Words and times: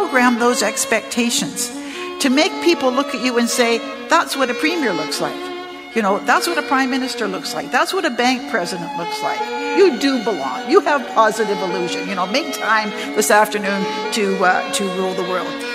reprogram 0.00 0.38
those 0.38 0.62
expectations 0.62 1.68
to 2.20 2.30
make 2.30 2.52
people 2.62 2.90
look 2.90 3.14
at 3.14 3.24
you 3.24 3.38
and 3.38 3.48
say, 3.48 3.78
that's 4.08 4.36
what 4.36 4.50
a 4.50 4.54
premier 4.54 4.92
looks 4.92 5.20
like. 5.20 5.36
You 5.94 6.02
know, 6.02 6.18
that's 6.20 6.46
what 6.46 6.56
a 6.56 6.62
prime 6.62 6.90
minister 6.90 7.26
looks 7.26 7.54
like. 7.54 7.72
That's 7.72 7.92
what 7.92 8.04
a 8.04 8.10
bank 8.10 8.50
president 8.50 8.96
looks 8.96 9.20
like. 9.22 9.40
You 9.76 9.98
do 9.98 10.22
belong. 10.22 10.70
You 10.70 10.80
have 10.80 11.06
positive 11.14 11.58
illusion. 11.58 12.08
You 12.08 12.14
know, 12.14 12.26
make 12.26 12.54
time 12.54 12.90
this 13.16 13.30
afternoon 13.30 13.84
to 14.12 14.44
uh, 14.44 14.72
to 14.72 14.84
rule 14.96 15.14
the 15.14 15.22
world. 15.22 15.69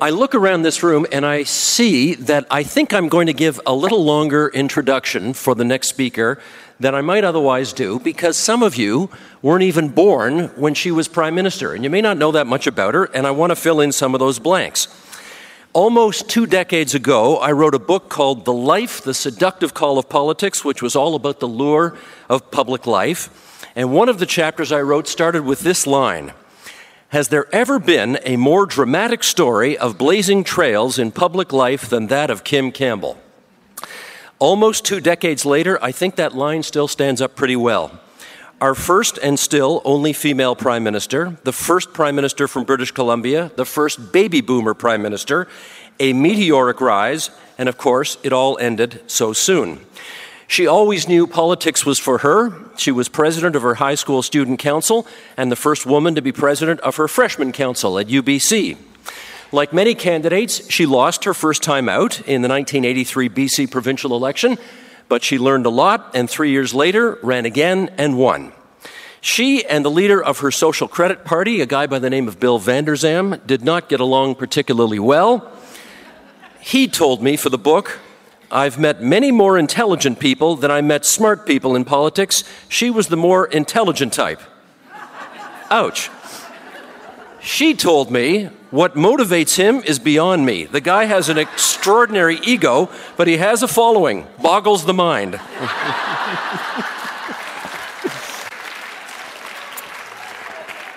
I 0.00 0.10
look 0.10 0.34
around 0.34 0.62
this 0.62 0.82
room 0.82 1.06
and 1.12 1.24
I 1.24 1.44
see 1.44 2.14
that 2.14 2.46
I 2.50 2.64
think 2.64 2.92
I'm 2.92 3.08
going 3.08 3.28
to 3.28 3.32
give 3.32 3.60
a 3.64 3.74
little 3.74 4.04
longer 4.04 4.48
introduction 4.48 5.32
for 5.34 5.54
the 5.54 5.64
next 5.64 5.88
speaker 5.88 6.40
than 6.80 6.94
I 6.96 7.00
might 7.00 7.22
otherwise 7.22 7.72
do 7.72 8.00
because 8.00 8.36
some 8.36 8.62
of 8.62 8.76
you 8.76 9.08
weren't 9.40 9.62
even 9.62 9.90
born 9.90 10.48
when 10.56 10.74
she 10.74 10.90
was 10.90 11.06
prime 11.06 11.36
minister, 11.36 11.74
and 11.74 11.84
you 11.84 11.90
may 11.90 12.00
not 12.00 12.18
know 12.18 12.32
that 12.32 12.46
much 12.46 12.66
about 12.66 12.94
her, 12.94 13.04
and 13.04 13.26
I 13.26 13.30
want 13.30 13.50
to 13.50 13.56
fill 13.56 13.80
in 13.80 13.92
some 13.92 14.14
of 14.14 14.18
those 14.18 14.40
blanks. 14.40 14.88
Almost 15.72 16.28
two 16.28 16.46
decades 16.46 16.94
ago, 16.94 17.38
I 17.38 17.52
wrote 17.52 17.74
a 17.74 17.78
book 17.78 18.08
called 18.08 18.44
The 18.44 18.52
Life, 18.52 19.00
The 19.00 19.14
Seductive 19.14 19.74
Call 19.74 19.98
of 19.98 20.08
Politics, 20.08 20.64
which 20.64 20.82
was 20.82 20.96
all 20.96 21.14
about 21.14 21.38
the 21.38 21.48
lure 21.48 21.96
of 22.28 22.50
public 22.50 22.86
life. 22.86 23.62
And 23.76 23.92
one 23.92 24.08
of 24.08 24.18
the 24.18 24.26
chapters 24.26 24.72
I 24.72 24.82
wrote 24.82 25.06
started 25.06 25.44
with 25.44 25.60
this 25.60 25.86
line 25.86 26.32
has 27.08 27.28
there 27.28 27.52
ever 27.54 27.78
been 27.78 28.18
a 28.24 28.36
more 28.36 28.66
dramatic 28.66 29.22
story 29.22 29.78
of 29.78 29.98
blazing 29.98 30.44
trails 30.44 30.98
in 30.98 31.12
public 31.12 31.52
life 31.52 31.88
than 31.88 32.08
that 32.08 32.30
of 32.30 32.44
Kim 32.44 32.72
Campbell? 32.72 33.18
Almost 34.38 34.84
two 34.84 35.00
decades 35.00 35.46
later, 35.46 35.82
I 35.82 35.92
think 35.92 36.16
that 36.16 36.34
line 36.34 36.62
still 36.62 36.88
stands 36.88 37.20
up 37.20 37.36
pretty 37.36 37.56
well. 37.56 38.00
Our 38.60 38.74
first 38.74 39.18
and 39.18 39.38
still 39.38 39.82
only 39.84 40.12
female 40.12 40.56
prime 40.56 40.82
minister, 40.82 41.36
the 41.44 41.52
first 41.52 41.92
prime 41.92 42.16
minister 42.16 42.48
from 42.48 42.64
British 42.64 42.90
Columbia, 42.90 43.52
the 43.56 43.64
first 43.64 44.12
baby 44.12 44.40
boomer 44.40 44.74
prime 44.74 45.02
minister, 45.02 45.46
a 46.00 46.12
meteoric 46.12 46.80
rise, 46.80 47.30
and 47.58 47.68
of 47.68 47.78
course, 47.78 48.18
it 48.22 48.32
all 48.32 48.58
ended 48.58 49.02
so 49.06 49.32
soon. 49.32 49.80
She 50.46 50.66
always 50.66 51.08
knew 51.08 51.26
politics 51.26 51.86
was 51.86 51.98
for 51.98 52.18
her. 52.18 52.52
She 52.76 52.92
was 52.92 53.08
president 53.08 53.56
of 53.56 53.62
her 53.62 53.76
high 53.76 53.94
school 53.94 54.22
student 54.22 54.58
council 54.58 55.06
and 55.36 55.50
the 55.50 55.56
first 55.56 55.86
woman 55.86 56.14
to 56.14 56.22
be 56.22 56.32
president 56.32 56.80
of 56.80 56.96
her 56.96 57.08
freshman 57.08 57.52
council 57.52 57.98
at 57.98 58.08
UBC. 58.08 58.76
Like 59.52 59.72
many 59.72 59.94
candidates, 59.94 60.68
she 60.70 60.84
lost 60.84 61.24
her 61.24 61.34
first 61.34 61.62
time 61.62 61.88
out 61.88 62.20
in 62.20 62.42
the 62.42 62.48
1983 62.48 63.28
BC 63.28 63.70
provincial 63.70 64.14
election, 64.14 64.58
but 65.08 65.22
she 65.22 65.38
learned 65.38 65.66
a 65.66 65.70
lot 65.70 66.10
and 66.14 66.28
three 66.28 66.50
years 66.50 66.74
later 66.74 67.18
ran 67.22 67.46
again 67.46 67.90
and 67.96 68.18
won. 68.18 68.52
She 69.20 69.64
and 69.64 69.84
the 69.84 69.90
leader 69.90 70.22
of 70.22 70.40
her 70.40 70.50
social 70.50 70.86
credit 70.86 71.24
party, 71.24 71.62
a 71.62 71.66
guy 71.66 71.86
by 71.86 71.98
the 71.98 72.10
name 72.10 72.28
of 72.28 72.38
Bill 72.38 72.58
Vander 72.58 72.94
Zalm, 72.94 73.44
did 73.46 73.62
not 73.62 73.88
get 73.88 74.00
along 74.00 74.34
particularly 74.34 74.98
well. 74.98 75.50
He 76.60 76.88
told 76.88 77.22
me 77.22 77.36
for 77.36 77.48
the 77.48 77.56
book 77.56 78.00
I've 78.50 78.78
met 78.78 79.02
many 79.02 79.32
more 79.32 79.58
intelligent 79.58 80.18
people 80.20 80.56
than 80.56 80.70
I 80.70 80.80
met 80.80 81.04
smart 81.04 81.46
people 81.46 81.74
in 81.74 81.84
politics. 81.84 82.44
She 82.68 82.90
was 82.90 83.08
the 83.08 83.16
more 83.16 83.46
intelligent 83.46 84.12
type. 84.12 84.40
Ouch. 85.70 86.10
She 87.40 87.74
told 87.74 88.10
me 88.10 88.48
what 88.70 88.94
motivates 88.94 89.56
him 89.56 89.82
is 89.84 89.98
beyond 89.98 90.46
me. 90.46 90.64
The 90.64 90.80
guy 90.80 91.04
has 91.04 91.28
an 91.28 91.36
extraordinary 91.36 92.38
ego, 92.42 92.90
but 93.16 93.28
he 93.28 93.36
has 93.36 93.62
a 93.62 93.68
following. 93.68 94.26
Boggles 94.42 94.84
the 94.86 94.94
mind. 94.94 95.34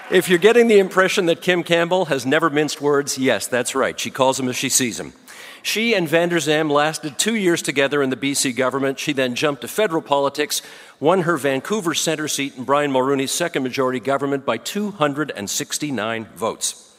if 0.09 0.29
you're 0.29 0.39
getting 0.39 0.67
the 0.67 0.79
impression 0.79 1.25
that 1.25 1.41
Kim 1.41 1.63
Campbell 1.63 2.05
has 2.05 2.25
never 2.25 2.49
minced 2.49 2.81
words, 2.81 3.17
yes, 3.17 3.47
that's 3.47 3.75
right. 3.75 3.99
She 3.99 4.09
calls 4.09 4.39
him 4.39 4.47
as 4.47 4.55
she 4.55 4.69
sees 4.69 4.97
them. 4.97 5.13
She 5.67 5.93
and 5.95 6.07
Vander 6.07 6.37
Zalm 6.37 6.71
lasted 6.71 7.19
two 7.19 7.35
years 7.35 7.61
together 7.61 8.01
in 8.01 8.09
the 8.09 8.15
BC 8.15 8.55
government. 8.55 8.99
She 8.99 9.11
then 9.11 9.35
jumped 9.35 9.63
to 9.63 9.67
federal 9.67 10.01
politics, 10.01 10.61
won 11.01 11.23
her 11.23 11.35
Vancouver 11.35 11.93
centre 11.93 12.29
seat 12.29 12.55
in 12.55 12.63
Brian 12.63 12.89
Mulroney's 12.89 13.33
second 13.33 13.63
majority 13.63 13.99
government 13.99 14.45
by 14.45 14.55
269 14.55 16.25
votes. 16.37 16.95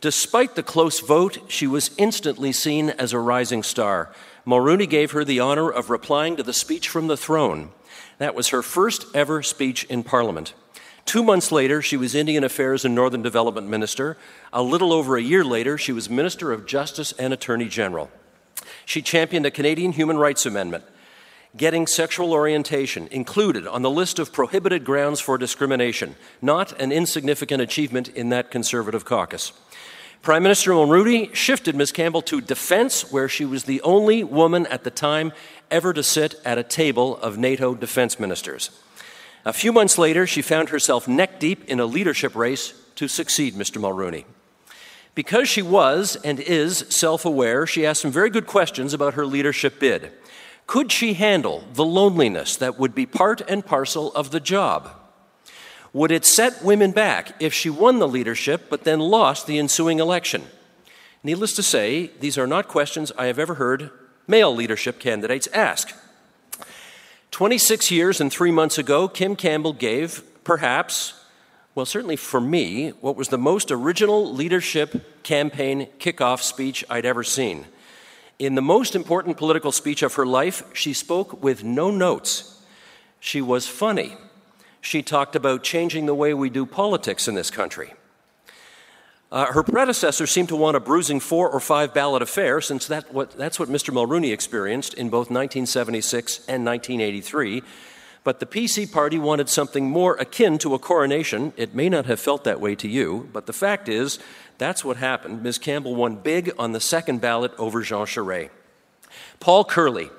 Despite 0.00 0.54
the 0.54 0.62
close 0.62 1.00
vote, 1.00 1.38
she 1.48 1.66
was 1.66 1.90
instantly 1.98 2.52
seen 2.52 2.90
as 2.90 3.12
a 3.12 3.18
rising 3.18 3.64
star. 3.64 4.12
Mulroney 4.46 4.88
gave 4.88 5.10
her 5.10 5.24
the 5.24 5.40
honour 5.40 5.68
of 5.68 5.90
replying 5.90 6.36
to 6.36 6.44
the 6.44 6.52
speech 6.52 6.88
from 6.88 7.08
the 7.08 7.16
throne. 7.16 7.72
That 8.18 8.36
was 8.36 8.50
her 8.50 8.62
first 8.62 9.04
ever 9.16 9.42
speech 9.42 9.82
in 9.86 10.04
Parliament. 10.04 10.54
Two 11.04 11.22
months 11.22 11.52
later, 11.52 11.82
she 11.82 11.96
was 11.96 12.14
Indian 12.14 12.44
Affairs 12.44 12.84
and 12.84 12.94
Northern 12.94 13.22
Development 13.22 13.68
Minister. 13.68 14.16
A 14.52 14.62
little 14.62 14.92
over 14.92 15.16
a 15.16 15.22
year 15.22 15.44
later, 15.44 15.76
she 15.76 15.92
was 15.92 16.08
Minister 16.08 16.52
of 16.52 16.66
Justice 16.66 17.12
and 17.18 17.32
Attorney 17.32 17.68
General. 17.68 18.10
She 18.84 19.02
championed 19.02 19.46
a 19.46 19.50
Canadian 19.50 19.92
Human 19.92 20.16
Rights 20.16 20.46
Amendment, 20.46 20.84
getting 21.56 21.86
sexual 21.86 22.32
orientation 22.32 23.08
included 23.10 23.66
on 23.66 23.82
the 23.82 23.90
list 23.90 24.18
of 24.18 24.32
prohibited 24.32 24.84
grounds 24.84 25.20
for 25.20 25.36
discrimination, 25.36 26.14
not 26.40 26.72
an 26.80 26.92
insignificant 26.92 27.60
achievement 27.60 28.08
in 28.08 28.30
that 28.30 28.50
Conservative 28.50 29.04
caucus. 29.04 29.52
Prime 30.22 30.44
Minister 30.44 30.70
Mulroney 30.70 31.34
shifted 31.34 31.74
Ms. 31.74 31.90
Campbell 31.90 32.22
to 32.22 32.40
defense, 32.40 33.10
where 33.10 33.28
she 33.28 33.44
was 33.44 33.64
the 33.64 33.82
only 33.82 34.22
woman 34.22 34.66
at 34.66 34.84
the 34.84 34.90
time 34.90 35.32
ever 35.68 35.92
to 35.92 36.02
sit 36.02 36.36
at 36.44 36.58
a 36.58 36.62
table 36.62 37.16
of 37.16 37.38
NATO 37.38 37.74
defense 37.74 38.20
ministers. 38.20 38.70
A 39.44 39.52
few 39.52 39.72
months 39.72 39.98
later, 39.98 40.26
she 40.26 40.40
found 40.42 40.68
herself 40.68 41.08
neck 41.08 41.40
deep 41.40 41.64
in 41.64 41.80
a 41.80 41.86
leadership 41.86 42.36
race 42.36 42.74
to 42.94 43.08
succeed 43.08 43.54
Mr. 43.54 43.80
Mulroney. 43.80 44.24
Because 45.14 45.48
she 45.48 45.62
was 45.62 46.16
and 46.24 46.38
is 46.38 46.78
self 46.88 47.24
aware, 47.24 47.66
she 47.66 47.84
asked 47.84 48.02
some 48.02 48.12
very 48.12 48.30
good 48.30 48.46
questions 48.46 48.94
about 48.94 49.14
her 49.14 49.26
leadership 49.26 49.80
bid. 49.80 50.12
Could 50.66 50.92
she 50.92 51.14
handle 51.14 51.64
the 51.74 51.84
loneliness 51.84 52.56
that 52.56 52.78
would 52.78 52.94
be 52.94 53.04
part 53.04 53.42
and 53.48 53.66
parcel 53.66 54.12
of 54.14 54.30
the 54.30 54.40
job? 54.40 54.90
Would 55.92 56.10
it 56.10 56.24
set 56.24 56.64
women 56.64 56.92
back 56.92 57.34
if 57.40 57.52
she 57.52 57.68
won 57.68 57.98
the 57.98 58.08
leadership 58.08 58.70
but 58.70 58.84
then 58.84 59.00
lost 59.00 59.46
the 59.46 59.58
ensuing 59.58 59.98
election? 59.98 60.44
Needless 61.22 61.54
to 61.56 61.62
say, 61.62 62.10
these 62.20 62.38
are 62.38 62.46
not 62.46 62.68
questions 62.68 63.12
I 63.18 63.26
have 63.26 63.38
ever 63.38 63.54
heard 63.54 63.90
male 64.26 64.54
leadership 64.54 64.98
candidates 64.98 65.48
ask. 65.48 65.94
26 67.32 67.90
years 67.90 68.20
and 68.20 68.30
three 68.30 68.50
months 68.50 68.76
ago, 68.76 69.08
Kim 69.08 69.36
Campbell 69.36 69.72
gave, 69.72 70.22
perhaps, 70.44 71.14
well, 71.74 71.86
certainly 71.86 72.14
for 72.14 72.40
me, 72.40 72.90
what 73.00 73.16
was 73.16 73.28
the 73.28 73.38
most 73.38 73.70
original 73.70 74.32
leadership 74.32 75.22
campaign 75.22 75.88
kickoff 75.98 76.42
speech 76.42 76.84
I'd 76.90 77.06
ever 77.06 77.24
seen. 77.24 77.64
In 78.38 78.54
the 78.54 78.60
most 78.60 78.94
important 78.94 79.38
political 79.38 79.72
speech 79.72 80.02
of 80.02 80.14
her 80.14 80.26
life, 80.26 80.62
she 80.74 80.92
spoke 80.92 81.42
with 81.42 81.64
no 81.64 81.90
notes. 81.90 82.62
She 83.18 83.40
was 83.40 83.66
funny. 83.66 84.14
She 84.82 85.02
talked 85.02 85.34
about 85.34 85.62
changing 85.62 86.04
the 86.04 86.14
way 86.14 86.34
we 86.34 86.50
do 86.50 86.66
politics 86.66 87.28
in 87.28 87.34
this 87.34 87.50
country. 87.50 87.94
Uh, 89.32 89.46
her 89.46 89.62
predecessor 89.62 90.26
seemed 90.26 90.50
to 90.50 90.56
want 90.56 90.76
a 90.76 90.80
bruising 90.80 91.18
four 91.18 91.48
or 91.48 91.58
five 91.58 91.94
ballot 91.94 92.20
affair, 92.20 92.60
since 92.60 92.86
that 92.86 93.14
what, 93.14 93.30
that's 93.30 93.58
what 93.58 93.70
Mr. 93.70 93.88
Mulroney 93.88 94.30
experienced 94.30 94.92
in 94.92 95.08
both 95.08 95.30
1976 95.30 96.36
and 96.46 96.66
1983. 96.66 97.62
But 98.24 98.40
the 98.40 98.46
PC 98.46 98.92
party 98.92 99.18
wanted 99.18 99.48
something 99.48 99.88
more 99.88 100.16
akin 100.16 100.58
to 100.58 100.74
a 100.74 100.78
coronation. 100.78 101.54
It 101.56 101.74
may 101.74 101.88
not 101.88 102.04
have 102.04 102.20
felt 102.20 102.44
that 102.44 102.60
way 102.60 102.74
to 102.74 102.86
you, 102.86 103.30
but 103.32 103.46
the 103.46 103.54
fact 103.54 103.88
is, 103.88 104.18
that's 104.58 104.84
what 104.84 104.98
happened. 104.98 105.42
Ms. 105.42 105.56
Campbell 105.56 105.94
won 105.94 106.16
big 106.16 106.52
on 106.58 106.72
the 106.72 106.78
second 106.78 107.22
ballot 107.22 107.52
over 107.56 107.80
Jean 107.80 108.04
Charest. 108.04 108.50
Paul 109.40 109.64
Curley, 109.64 110.10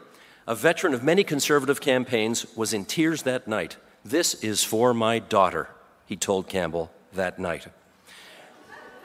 a 0.48 0.56
veteran 0.56 0.96
of 0.96 1.04
many 1.04 1.24
conservative 1.24 1.80
campaigns, 1.80 2.48
was 2.56 2.74
in 2.74 2.84
tears 2.84 3.22
that 3.22 3.48
night. 3.48 3.78
This 4.04 4.34
is 4.44 4.64
for 4.64 4.92
my 4.92 5.20
daughter, 5.20 5.70
he 6.08 6.16
told 6.16 6.50
Campbell 6.50 6.92
that 7.14 7.38
night. 7.38 7.68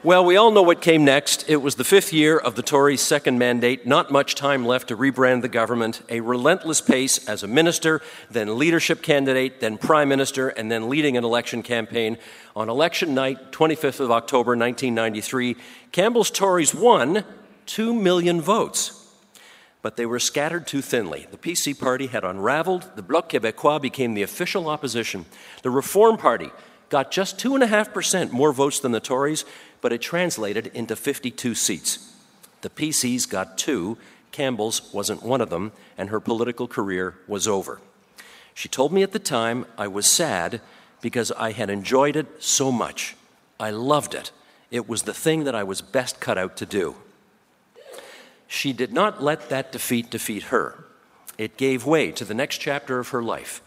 Well, 0.01 0.23
we 0.23 0.37
all 0.37 0.51
know 0.51 0.61
what 0.61 0.79
came 0.79 1.03
next. 1.03 1.49
It 1.49 1.57
was 1.57 1.75
the 1.75 1.83
fifth 1.83 2.13
year 2.13 2.37
of 2.37 2.55
the 2.55 2.61
Tories' 2.61 3.01
second 3.01 3.37
mandate, 3.37 3.85
not 3.85 4.09
much 4.09 4.33
time 4.33 4.65
left 4.65 4.87
to 4.87 4.95
rebrand 4.95 5.41
the 5.41 5.49
government, 5.49 6.03
a 6.07 6.21
relentless 6.21 6.79
pace 6.79 7.27
as 7.27 7.43
a 7.43 7.49
minister, 7.49 7.99
then 8.31 8.57
leadership 8.57 9.01
candidate, 9.01 9.59
then 9.59 9.77
prime 9.77 10.07
minister, 10.07 10.47
and 10.47 10.71
then 10.71 10.87
leading 10.87 11.17
an 11.17 11.25
election 11.25 11.61
campaign. 11.61 12.17
On 12.55 12.69
election 12.69 13.13
night, 13.13 13.51
25th 13.51 13.99
of 13.99 14.09
October 14.09 14.51
1993, 14.51 15.57
Campbell's 15.91 16.31
Tories 16.31 16.73
won 16.73 17.25
2 17.65 17.93
million 17.93 18.39
votes. 18.39 19.05
But 19.81 19.97
they 19.97 20.05
were 20.05 20.19
scattered 20.19 20.65
too 20.65 20.81
thinly. 20.81 21.27
The 21.29 21.37
PC 21.37 21.77
party 21.77 22.07
had 22.07 22.23
unraveled. 22.23 22.89
The 22.95 23.03
Bloc 23.03 23.29
Québécois 23.29 23.81
became 23.81 24.13
the 24.13 24.23
official 24.23 24.69
opposition. 24.69 25.25
The 25.61 25.71
Reform 25.71 26.15
Party 26.15 26.51
got 26.89 27.11
just 27.11 27.37
2.5% 27.37 28.31
more 28.31 28.51
votes 28.51 28.79
than 28.79 28.91
the 28.91 28.99
Tories, 28.99 29.45
but 29.81 29.93
it 29.93 30.01
translated 30.01 30.67
into 30.73 30.95
52 30.95 31.55
seats. 31.55 32.13
The 32.61 32.69
PCs 32.69 33.29
got 33.29 33.57
two, 33.57 33.97
Campbell's 34.31 34.93
wasn't 34.93 35.23
one 35.23 35.41
of 35.41 35.49
them, 35.49 35.71
and 35.97 36.09
her 36.09 36.19
political 36.19 36.67
career 36.67 37.15
was 37.27 37.47
over. 37.47 37.79
She 38.53 38.67
told 38.67 38.91
me 38.91 39.03
at 39.03 39.11
the 39.11 39.19
time 39.19 39.65
I 39.77 39.87
was 39.87 40.05
sad 40.05 40.61
because 41.01 41.31
I 41.31 41.53
had 41.53 41.69
enjoyed 41.69 42.15
it 42.15 42.43
so 42.43 42.71
much. 42.71 43.15
I 43.59 43.69
loved 43.69 44.13
it. 44.13 44.31
It 44.69 44.87
was 44.87 45.03
the 45.03 45.13
thing 45.13 45.45
that 45.45 45.55
I 45.55 45.63
was 45.63 45.81
best 45.81 46.19
cut 46.19 46.37
out 46.37 46.57
to 46.57 46.65
do. 46.65 46.95
She 48.47 48.73
did 48.73 48.93
not 48.93 49.23
let 49.23 49.49
that 49.49 49.71
defeat 49.71 50.09
defeat 50.09 50.43
her. 50.43 50.83
It 51.37 51.55
gave 51.55 51.85
way 51.85 52.11
to 52.11 52.25
the 52.25 52.33
next 52.33 52.57
chapter 52.57 52.99
of 52.99 53.09
her 53.09 53.23
life 53.23 53.61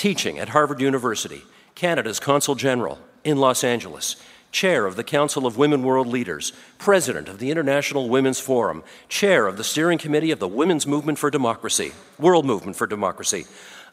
teaching 0.00 0.38
at 0.38 0.48
Harvard 0.48 0.80
University, 0.80 1.42
Canada's 1.74 2.18
Consul 2.18 2.54
General 2.54 2.98
in 3.22 3.36
Los 3.36 3.62
Angeles, 3.62 4.16
chair 4.52 4.86
of 4.86 4.96
the 4.96 5.04
Council 5.04 5.46
of 5.46 5.56
Women 5.56 5.82
World 5.82 6.06
Leaders, 6.06 6.52
president 6.78 7.28
of 7.28 7.38
the 7.38 7.50
International 7.50 8.08
Women's 8.08 8.40
Forum, 8.40 8.82
chair 9.08 9.46
of 9.46 9.56
the 9.56 9.64
steering 9.64 9.98
committee 9.98 10.30
of 10.30 10.38
the 10.38 10.48
Women's 10.48 10.86
Movement 10.86 11.18
for 11.18 11.30
Democracy, 11.30 11.92
World 12.18 12.44
Movement 12.44 12.76
for 12.76 12.86
Democracy, 12.86 13.46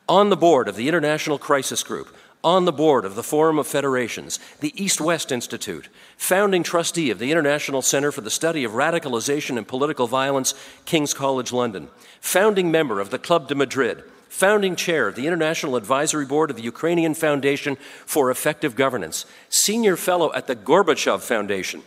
on 0.09 0.29
the 0.29 0.37
board 0.37 0.67
of 0.67 0.75
the 0.75 0.87
International 0.87 1.37
Crisis 1.37 1.83
Group, 1.83 2.15
on 2.43 2.65
the 2.65 2.71
board 2.71 3.03
of 3.03 3.15
the 3.15 3.23
Forum 3.23 3.59
of 3.59 3.67
Federations, 3.67 4.39
the 4.59 4.73
East 4.81 5.01
West 5.01 5.31
Institute, 5.31 5.89
founding 6.17 6.63
trustee 6.63 7.09
of 7.09 7.19
the 7.19 7.31
International 7.31 7.81
Center 7.81 8.11
for 8.11 8.21
the 8.21 8.29
Study 8.29 8.63
of 8.63 8.71
Radicalization 8.73 9.57
and 9.57 9.67
Political 9.67 10.07
Violence, 10.07 10.53
King's 10.85 11.13
College 11.13 11.51
London, 11.51 11.89
founding 12.21 12.71
member 12.71 12.99
of 12.99 13.09
the 13.09 13.19
Club 13.19 13.47
de 13.47 13.55
Madrid, 13.55 14.03
founding 14.29 14.75
chair 14.75 15.07
of 15.07 15.15
the 15.15 15.27
International 15.27 15.75
Advisory 15.75 16.25
Board 16.25 16.49
of 16.49 16.55
the 16.55 16.63
Ukrainian 16.63 17.13
Foundation 17.13 17.77
for 18.05 18.29
Effective 18.31 18.75
Governance, 18.75 19.25
senior 19.49 19.95
fellow 19.95 20.33
at 20.33 20.47
the 20.47 20.55
Gorbachev 20.55 21.21
Foundation, 21.21 21.83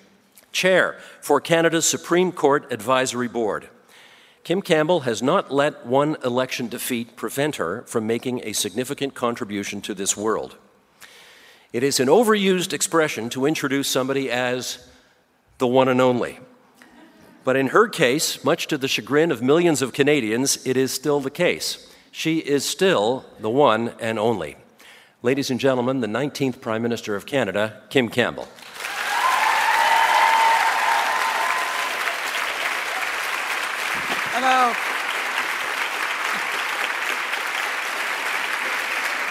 chair 0.52 0.98
for 1.20 1.40
Canada's 1.40 1.87
Supreme 1.87 2.32
Court 2.32 2.70
Advisory 2.72 3.28
Board. 3.28 3.69
Kim 4.42 4.62
Campbell 4.62 5.00
has 5.00 5.22
not 5.22 5.52
let 5.52 5.87
one 5.87 6.16
election 6.25 6.69
defeat 6.69 7.14
prevent 7.14 7.56
her 7.56 7.82
from 7.82 8.06
making 8.06 8.40
a 8.44 8.52
significant 8.52 9.14
contribution 9.14 9.81
to 9.82 9.94
this 9.94 10.16
world. 10.16 10.56
It 11.72 11.82
is 11.82 12.00
an 12.00 12.08
overused 12.08 12.72
expression 12.72 13.28
to 13.31 13.46
introduce 13.46 13.88
somebody 13.88 14.31
as 14.31 14.88
the 15.58 15.66
one 15.66 15.88
and 15.88 16.00
only. 16.00 16.40
But 17.44 17.56
in 17.56 17.69
her 17.69 17.86
case, 17.86 18.43
much 18.44 18.66
to 18.69 18.78
the 18.78 18.88
chagrin 18.88 19.31
of 19.31 19.43
millions 19.43 19.82
of 19.82 19.93
Canadians, 19.93 20.66
it 20.66 20.76
is 20.76 20.93
still 20.93 21.20
the 21.20 21.31
case. 21.31 21.89
She 22.10 22.38
is 22.38 22.64
still 22.64 23.24
the 23.38 23.50
one 23.50 23.94
and 24.00 24.18
only. 24.18 24.56
Ladies 25.22 25.50
and 25.50 25.60
gentlemen, 25.60 26.00
the 26.00 26.06
19th 26.06 26.60
Prime 26.60 26.82
Minister 26.82 27.14
of 27.14 27.24
Canada, 27.24 27.82
Kim 27.88 28.08
Campbell. 28.08 28.48
Hello. 34.32 34.72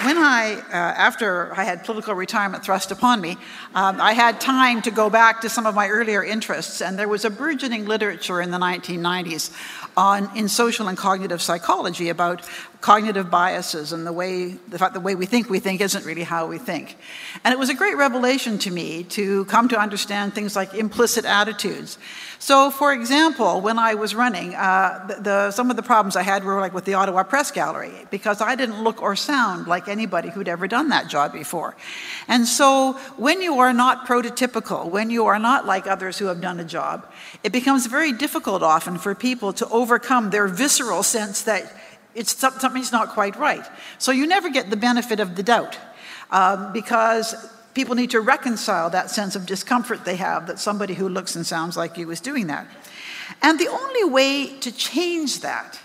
When 0.05 0.17
I, 0.17 0.53
uh, 0.71 0.71
after 0.71 1.53
I 1.55 1.65
had 1.65 1.83
political 1.83 2.13
retirement 2.13 2.63
thrust 2.63 2.91
upon 2.91 3.19
me, 3.19 3.35
um, 3.75 3.99
I 3.99 4.13
had 4.13 4.39
time 4.39 4.81
to 4.83 4.91
go 4.91 5.09
back 5.09 5.41
to 5.41 5.49
some 5.49 5.65
of 5.65 5.75
my 5.75 5.89
earlier 5.89 6.23
interests, 6.23 6.81
and 6.81 6.97
there 6.97 7.09
was 7.09 7.25
a 7.25 7.29
burgeoning 7.29 7.85
literature 7.85 8.39
in 8.39 8.49
the 8.49 8.57
1990s 8.57 9.51
on 9.97 10.29
in 10.37 10.47
social 10.47 10.87
and 10.87 10.97
cognitive 10.97 11.41
psychology 11.41 12.09
about 12.09 12.41
cognitive 12.81 13.29
biases 13.29 13.91
and 13.91 14.07
the 14.07 14.13
way 14.13 14.51
the 14.69 14.79
fact 14.79 14.93
the 14.93 14.99
way 14.99 15.13
we 15.13 15.25
think 15.25 15.49
we 15.49 15.59
think 15.59 15.81
isn't 15.81 16.05
really 16.05 16.23
how 16.23 16.47
we 16.47 16.57
think. 16.57 16.97
And 17.43 17.51
it 17.51 17.59
was 17.59 17.69
a 17.69 17.73
great 17.73 17.97
revelation 17.97 18.57
to 18.59 18.71
me 18.71 19.03
to 19.03 19.45
come 19.45 19.67
to 19.69 19.77
understand 19.77 20.33
things 20.33 20.55
like 20.55 20.73
implicit 20.73 21.25
attitudes. 21.25 21.97
So, 22.41 22.71
for 22.71 22.93
example, 22.93 23.59
when 23.59 23.77
I 23.77 23.95
was 23.95 24.15
running, 24.15 24.55
uh, 24.55 25.05
the, 25.09 25.21
the, 25.21 25.51
some 25.51 25.69
of 25.69 25.75
the 25.75 25.83
problems 25.83 26.15
I 26.15 26.23
had 26.23 26.45
were 26.45 26.61
like 26.61 26.73
with 26.73 26.85
the 26.85 26.93
Ottawa 26.93 27.23
Press 27.23 27.51
Gallery 27.51 27.91
because 28.11 28.39
I 28.39 28.55
didn't 28.55 28.81
look 28.81 29.01
or 29.01 29.17
sound 29.17 29.67
like 29.67 29.89
anybody 29.89 30.29
who'd 30.29 30.47
ever 30.47 30.65
done 30.65 30.87
that 30.87 31.09
job 31.09 31.33
before. 31.33 31.75
And 32.29 32.47
so, 32.47 32.93
when 33.17 33.41
you 33.41 33.59
are 33.59 33.73
not 33.73 34.07
prototypical, 34.07 34.89
when 34.89 35.09
you 35.09 35.25
are 35.25 35.37
not 35.37 35.65
like 35.65 35.85
others 35.85 36.17
who 36.17 36.27
have 36.27 36.39
done 36.39 36.61
a 36.61 36.63
job, 36.63 37.11
it 37.43 37.51
becomes 37.51 37.87
very 37.87 38.13
difficult 38.13 38.63
often 38.63 38.97
for 38.97 39.13
people 39.13 39.51
to 39.51 39.67
overcome 39.79 40.29
their 40.29 40.47
visceral 40.47 41.03
sense 41.03 41.43
that 41.43 41.71
it's 42.13 42.37
something's 42.37 42.91
not 42.91 43.09
quite 43.09 43.37
right. 43.37 43.65
So 43.97 44.11
you 44.11 44.27
never 44.27 44.49
get 44.49 44.69
the 44.69 44.75
benefit 44.75 45.21
of 45.21 45.37
the 45.37 45.43
doubt 45.43 45.77
um, 46.31 46.73
because 46.73 47.33
people 47.73 47.95
need 47.95 48.09
to 48.09 48.19
reconcile 48.19 48.89
that 48.89 49.09
sense 49.09 49.37
of 49.37 49.45
discomfort 49.45 50.03
they 50.03 50.17
have 50.17 50.47
that 50.47 50.59
somebody 50.59 50.95
who 50.95 51.07
looks 51.07 51.37
and 51.37 51.45
sounds 51.45 51.77
like 51.77 51.97
you 51.97 52.11
is 52.11 52.19
doing 52.19 52.47
that. 52.47 52.67
And 53.41 53.57
the 53.57 53.69
only 53.69 54.03
way 54.03 54.59
to 54.59 54.71
change 54.71 55.39
that 55.41 55.79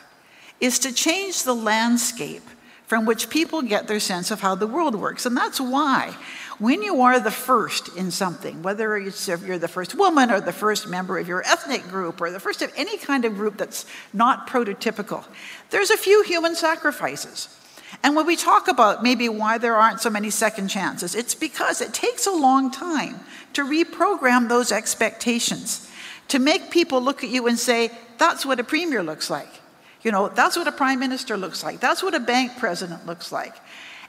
is 0.60 0.80
to 0.80 0.92
change 0.92 1.44
the 1.44 1.54
landscape 1.54 2.42
from 2.86 3.06
which 3.06 3.30
people 3.30 3.62
get 3.62 3.86
their 3.86 4.00
sense 4.00 4.30
of 4.32 4.40
how 4.40 4.56
the 4.56 4.66
world 4.66 4.94
works. 4.94 5.24
And 5.24 5.36
that's 5.36 5.60
why 5.60 6.16
when 6.64 6.82
you 6.82 7.02
are 7.02 7.20
the 7.20 7.30
first 7.30 7.94
in 7.94 8.10
something, 8.10 8.62
whether 8.62 8.96
you're 8.96 9.58
the 9.58 9.68
first 9.68 9.94
woman 9.94 10.30
or 10.30 10.40
the 10.40 10.50
first 10.50 10.88
member 10.88 11.18
of 11.18 11.28
your 11.28 11.42
ethnic 11.42 11.86
group 11.88 12.22
or 12.22 12.30
the 12.30 12.40
first 12.40 12.62
of 12.62 12.72
any 12.74 12.96
kind 12.96 13.26
of 13.26 13.34
group 13.34 13.58
that's 13.58 13.84
not 14.14 14.48
prototypical, 14.48 15.22
there's 15.68 15.90
a 15.90 15.96
few 15.98 16.22
human 16.22 16.54
sacrifices. 16.54 17.54
And 18.02 18.16
when 18.16 18.24
we 18.26 18.34
talk 18.34 18.66
about 18.68 19.02
maybe 19.02 19.28
why 19.28 19.58
there 19.58 19.76
aren't 19.76 20.00
so 20.00 20.08
many 20.08 20.30
second 20.30 20.68
chances, 20.68 21.14
it's 21.14 21.34
because 21.34 21.82
it 21.82 21.92
takes 21.92 22.26
a 22.26 22.32
long 22.32 22.70
time 22.70 23.20
to 23.52 23.62
reprogram 23.62 24.48
those 24.48 24.72
expectations, 24.72 25.90
to 26.28 26.38
make 26.38 26.70
people 26.70 27.02
look 27.02 27.22
at 27.22 27.28
you 27.28 27.46
and 27.46 27.58
say, 27.58 27.90
that's 28.16 28.46
what 28.46 28.58
a 28.58 28.64
premier 28.64 29.02
looks 29.02 29.28
like. 29.28 29.60
You 30.00 30.12
know, 30.12 30.28
that's 30.28 30.56
what 30.56 30.66
a 30.66 30.72
prime 30.72 30.98
minister 30.98 31.36
looks 31.36 31.62
like. 31.62 31.80
That's 31.80 32.02
what 32.02 32.14
a 32.14 32.20
bank 32.20 32.56
president 32.56 33.04
looks 33.04 33.30
like. 33.30 33.54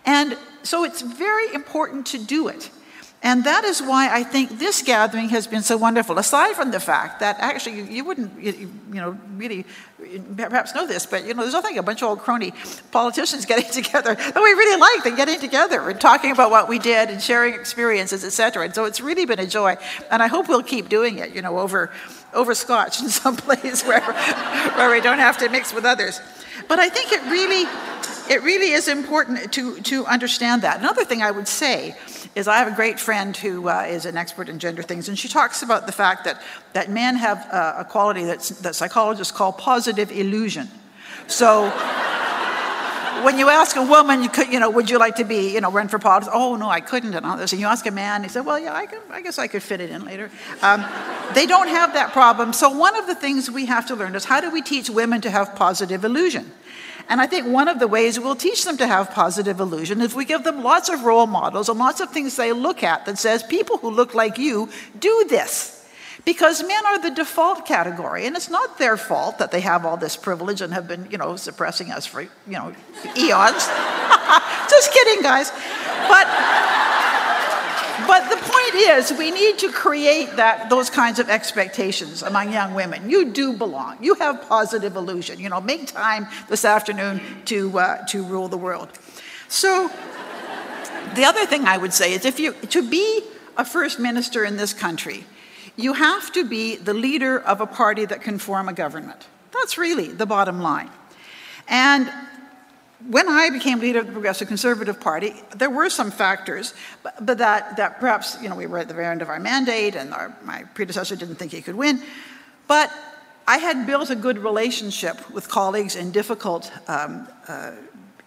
And 0.06 0.38
so 0.64 0.84
it's 0.84 1.02
very 1.02 1.54
important 1.54 2.08
to 2.08 2.18
do 2.18 2.48
it. 2.48 2.70
And 3.26 3.44
that 3.46 3.64
is 3.64 3.82
why 3.82 4.08
I 4.14 4.22
think 4.22 4.60
this 4.60 4.84
gathering 4.84 5.30
has 5.30 5.48
been 5.48 5.64
so 5.64 5.78
wonderful. 5.78 6.20
Aside 6.20 6.54
from 6.54 6.70
the 6.70 6.80
fact 6.80 7.22
that 7.22 7.38
actually 7.40 7.82
you, 7.92 8.06
wouldn't, 8.06 8.40
you, 8.40 8.52
you, 8.52 9.02
know, 9.02 9.18
really 9.36 9.66
perhaps 10.38 10.76
know 10.76 10.86
this, 10.86 11.08
but 11.08 11.26
you 11.26 11.34
know, 11.34 11.42
there's 11.42 11.54
nothing 11.54 11.80
a 11.80 11.82
bunch 11.82 12.04
of 12.04 12.10
old 12.10 12.20
crony 12.20 12.54
politicians 12.92 13.46
getting 13.48 13.72
together 13.72 14.14
that 14.14 14.36
we 14.36 14.42
really 14.42 14.80
like 14.80 15.04
than 15.04 15.16
getting 15.16 15.40
together 15.40 15.90
and 15.90 16.00
talking 16.00 16.30
about 16.30 16.52
what 16.52 16.70
we 16.70 16.78
did 16.78 17.10
and 17.10 17.20
sharing 17.20 17.56
experiences, 17.56 18.24
et 18.24 18.30
cetera. 18.30 18.66
And 18.66 18.76
so 18.76 18.86
it's 18.86 19.02
really 19.02 19.26
been 19.26 19.40
a 19.40 19.48
joy, 19.48 19.76
and 20.12 20.22
I 20.22 20.28
hope 20.28 20.48
we'll 20.48 20.62
keep 20.62 20.88
doing 20.88 21.18
it. 21.18 21.34
You 21.34 21.42
know, 21.42 21.58
over 21.58 21.92
over 22.32 22.54
scotch 22.54 23.02
in 23.02 23.10
some 23.10 23.36
place 23.36 23.84
where 23.84 24.02
where 24.02 24.92
we 24.92 25.02
don't 25.02 25.20
have 25.20 25.40
to 25.40 25.50
mix 25.50 25.74
with 25.74 25.86
others. 25.86 26.22
But 26.68 26.78
I 26.78 26.90
think 26.90 27.12
it 27.12 27.24
really 27.24 27.66
it 28.30 28.42
really 28.44 28.72
is 28.72 28.88
important 28.88 29.54
to, 29.54 29.80
to 29.82 30.06
understand 30.06 30.62
that. 30.64 30.80
Another 30.80 31.06
thing 31.06 31.22
I 31.22 31.32
would 31.32 31.48
say 31.48 31.96
is 32.36 32.48
I 32.48 32.58
have 32.58 32.72
a 32.72 32.76
great 32.76 33.00
friend 33.00 33.36
who 33.36 33.70
uh, 33.70 33.86
is 33.88 34.06
an 34.06 34.18
expert 34.18 34.50
in 34.50 34.60
gender 34.60 34.82
things, 34.82 35.08
and 35.10 35.18
she 35.18 35.28
talks 35.28 35.62
about 35.62 35.86
the 35.86 35.92
fact 35.92 36.26
that, 36.26 36.42
that 36.74 36.90
men 36.90 37.16
have 37.16 37.48
uh, 37.52 37.76
a 37.78 37.86
quality 37.86 38.24
that's, 38.26 38.50
that 38.50 38.76
psychologists 38.76 39.32
call 39.32 39.54
positive 39.54 40.12
illusion. 40.12 40.70
So 41.28 41.72
when 43.24 43.40
you 43.40 43.50
ask 43.50 43.76
a 43.76 43.84
woman, 43.84 44.22
you, 44.22 44.30
could, 44.30 44.52
you 44.52 44.60
know, 44.60 44.70
would 44.70 44.90
you 44.90 45.00
like 45.00 45.16
to 45.16 45.24
be, 45.24 45.54
you 45.54 45.62
know, 45.62 45.72
run 45.72 45.88
for 45.88 46.00
politics? 46.00 46.32
Oh, 46.34 46.56
no, 46.56 46.70
I 46.70 46.82
couldn't. 46.82 47.14
And 47.14 47.26
all 47.26 47.38
this. 47.38 47.54
And 47.54 47.62
you 47.62 47.68
ask 47.68 47.86
a 47.86 47.92
man, 47.92 48.24
he 48.24 48.30
said, 48.30 48.46
well, 48.46 48.60
yeah, 48.60 48.74
I, 48.74 48.86
can, 48.86 49.00
I 49.10 49.22
guess 49.22 49.40
I 49.40 49.48
could 49.48 49.64
fit 49.64 49.82
it 49.82 49.90
in 49.90 50.04
later. 50.06 50.30
Um, 50.62 50.86
they 51.34 51.46
don't 51.46 51.68
have 51.68 51.94
that 51.94 52.12
problem. 52.12 52.54
So 52.54 52.70
one 52.70 52.96
of 52.96 53.08
the 53.08 53.16
things 53.16 53.50
we 53.50 53.66
have 53.66 53.88
to 53.88 53.96
learn 53.96 54.16
is 54.16 54.26
how 54.26 54.42
do 54.42 54.52
we 54.52 54.62
teach 54.62 54.90
women 54.90 55.22
to 55.22 55.32
have 55.32 55.56
positive 55.56 56.04
illusion? 56.04 56.52
And 57.08 57.22
I 57.22 57.28
think 57.28 57.48
one 57.48 57.68
of 57.68 57.80
the 57.80 57.88
ways 57.88 58.20
we'll 58.20 58.36
teach 58.36 58.66
them 58.66 58.78
to 58.78 58.88
have 58.88 59.12
positive 59.12 59.60
illusion 59.60 60.02
is 60.02 60.16
we 60.16 60.26
give 60.26 60.44
them 60.44 60.64
lots 60.64 60.90
of 60.90 61.04
role 61.04 61.28
models 61.28 61.70
and 61.70 61.78
lots 61.78 62.02
of 62.02 62.12
things 62.12 62.36
they 62.36 62.52
look 62.52 62.84
at 62.84 63.06
that 63.06 63.20
says 63.20 63.44
people 63.44 63.78
who 63.78 63.90
look 63.90 64.16
like 64.16 64.38
you 64.38 64.70
do 65.00 65.26
this. 65.30 65.72
Because 66.26 66.64
men 66.64 66.86
are 66.88 67.00
the 67.00 67.12
default 67.12 67.68
category, 67.68 68.26
and 68.26 68.36
it's 68.36 68.50
not 68.50 68.80
their 68.80 68.98
fault 68.98 69.38
that 69.38 69.52
they 69.52 69.62
have 69.62 69.86
all 69.86 69.96
this 69.96 70.18
privilege 70.18 70.60
and 70.62 70.74
have 70.74 70.88
been, 70.88 71.08
you 71.12 71.20
know, 71.20 71.36
suppressing 71.36 71.92
us 71.92 72.08
for, 72.08 72.22
you 72.22 72.30
know, 72.48 72.74
eons. 73.16 73.68
Just 74.70 74.92
kidding, 74.92 75.22
guys. 75.22 75.52
But 76.10 76.26
but 78.08 78.30
the 78.30 78.38
point 78.38 78.76
is, 78.76 79.12
we 79.18 79.32
need 79.32 79.58
to 79.60 79.72
create 79.72 80.36
that, 80.36 80.70
those 80.70 80.90
kinds 80.90 81.20
of 81.20 81.30
expectations 81.30 82.24
among 82.24 82.52
young 82.52 82.74
women. 82.74 83.10
You 83.10 83.32
do 83.32 83.54
belong. 83.54 83.98
You 84.02 84.16
have 84.16 84.48
positive 84.48 84.96
illusion. 84.96 85.40
You 85.40 85.50
know, 85.50 85.62
make 85.62 85.88
time 85.88 86.28
this 86.50 86.66
afternoon 86.66 87.22
to, 87.46 87.78
uh, 87.78 88.06
to 88.08 88.24
rule 88.24 88.48
the 88.48 88.58
world. 88.58 88.90
So, 89.48 89.90
the 91.16 91.24
other 91.24 91.46
thing 91.46 91.66
I 91.66 91.78
would 91.78 91.94
say 91.94 92.14
is 92.14 92.26
if 92.26 92.40
you, 92.40 92.54
to 92.54 92.88
be 92.90 93.22
a 93.58 93.64
first 93.64 94.00
minister 94.00 94.44
in 94.44 94.58
this 94.58 94.74
country, 94.74 95.26
you 95.78 95.94
have 95.94 96.32
to 96.34 96.44
be 96.44 96.76
the 96.76 96.94
leader 96.94 97.40
of 97.40 97.62
a 97.62 97.66
party 97.66 98.06
that 98.06 98.22
can 98.22 98.40
form 98.40 98.70
a 98.70 98.74
government. 98.74 99.28
That's 99.52 99.78
really 99.78 100.08
the 100.08 100.26
bottom 100.26 100.62
line. 100.62 100.90
And 101.68 102.12
when 103.10 103.28
I 103.28 103.50
became 103.50 103.80
leader 103.80 104.00
of 104.00 104.08
the 104.08 104.14
Progressive 104.14 104.48
Conservative 104.48 105.00
Party, 105.00 105.34
there 105.56 105.70
were 105.70 105.90
some 105.90 106.12
factors, 106.12 106.74
but, 107.04 107.26
but 107.26 107.38
that, 107.40 107.78
that 107.78 108.00
perhaps, 108.00 108.38
you 108.42 108.50
know, 108.50 108.56
we 108.56 108.68
were 108.68 108.80
at 108.80 108.88
the 108.88 108.94
very 108.94 109.08
end 109.08 109.22
of 109.22 109.30
our 109.30 109.40
mandate 109.40 109.96
and 109.96 110.14
our, 110.14 110.36
my 110.44 110.64
predecessor 110.74 111.16
didn't 111.16 111.36
think 111.36 111.52
he 111.52 111.62
could 111.62 111.76
win. 111.76 112.02
But 112.68 112.92
I 113.48 113.58
had 113.58 113.86
built 113.86 114.10
a 114.10 114.16
good 114.16 114.40
relationship 114.40 115.30
with 115.30 115.50
colleagues 115.50 115.96
in 115.96 116.12
difficult 116.12 116.72
um, 116.88 117.28
uh, 117.48 117.72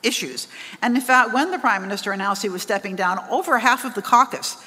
issues. 0.03 0.49
And 0.81 0.95
in 0.95 1.03
fact, 1.03 1.33
when 1.33 1.51
the 1.51 1.59
Prime 1.59 1.83
Minister 1.83 2.13
announced 2.13 2.43
he 2.43 2.49
was 2.49 2.63
stepping 2.63 2.95
down, 2.95 3.19
over 3.31 3.59
half 3.59 3.85
of 3.85 3.95
the 3.95 4.03
caucus 4.03 4.63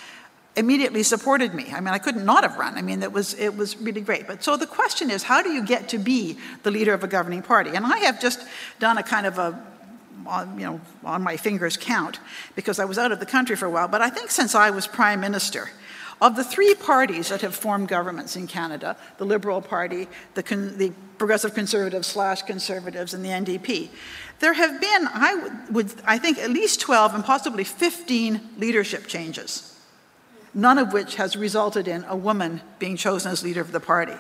immediately 0.58 1.04
supported 1.04 1.54
me. 1.54 1.72
I 1.72 1.80
mean, 1.80 1.94
I 1.94 1.98
couldn't 1.98 2.26
not 2.26 2.44
have 2.44 2.58
run. 2.58 2.78
I 2.78 2.82
mean, 2.82 3.02
it 3.04 3.14
was, 3.14 3.34
it 3.36 3.56
was 3.56 3.78
really 3.78 4.02
great. 4.02 4.28
But 4.28 4.44
so 4.44 4.58
the 4.58 4.68
question 4.68 5.10
is, 5.10 5.24
how 5.24 5.42
do 5.42 5.50
you 5.50 5.66
get 5.66 5.88
to 5.90 5.98
be 5.98 6.38
the 6.64 6.72
leader 6.72 6.94
of 6.94 7.04
a 7.06 7.08
governing 7.08 7.42
party? 7.42 7.72
And 7.74 7.86
I 7.86 8.00
have 8.00 8.20
just 8.20 8.46
done 8.80 8.98
a 8.98 9.04
kind 9.04 9.26
of 9.26 9.38
a 9.38 9.71
on, 10.26 10.60
you 10.60 10.66
know, 10.66 10.82
on 11.04 11.22
my 11.22 11.38
fingers 11.38 11.78
count 11.78 12.20
because 12.56 12.80
I 12.80 12.86
was 12.86 12.98
out 12.98 13.12
of 13.12 13.20
the 13.20 13.26
country 13.26 13.56
for 13.56 13.66
a 13.66 13.70
while. 13.70 13.88
But 13.88 14.02
I 14.02 14.10
think 14.10 14.32
since 14.32 14.56
I 14.56 14.70
was 14.70 14.88
prime 14.88 15.20
minister, 15.20 15.70
of 16.22 16.36
the 16.36 16.44
three 16.44 16.76
parties 16.76 17.30
that 17.30 17.42
have 17.42 17.56
formed 17.56 17.88
governments 17.88 18.36
in 18.36 18.46
Canada, 18.46 18.96
the 19.18 19.26
Liberal 19.26 19.60
Party, 19.60 20.08
the, 20.36 20.44
con- 20.44 20.78
the 20.78 20.92
Progressive 21.18 21.56
Conservatives 21.56 22.08
slash 22.08 22.44
Conservatives, 22.44 23.16
and 23.16 23.26
the 23.26 23.30
NDP, 23.30 23.90
there 24.40 24.54
have 24.54 24.80
been, 24.80 25.08
I 25.12 25.50
would, 25.72 25.94
I 26.06 26.20
think, 26.20 26.38
at 26.38 26.52
least 26.52 26.80
12 26.80 27.16
and 27.16 27.24
possibly 27.24 27.64
15 27.64 28.40
leadership 28.60 29.08
changes, 29.08 29.80
none 30.54 30.78
of 30.78 30.94
which 30.94 31.16
has 31.16 31.36
resulted 31.36 31.88
in 31.88 32.04
a 32.08 32.16
woman 32.16 32.62
being 32.78 32.98
chosen 32.98 33.32
as 33.32 33.44
leader 33.44 33.62
of 33.62 33.72
the 33.72 33.80
party. 33.80 34.16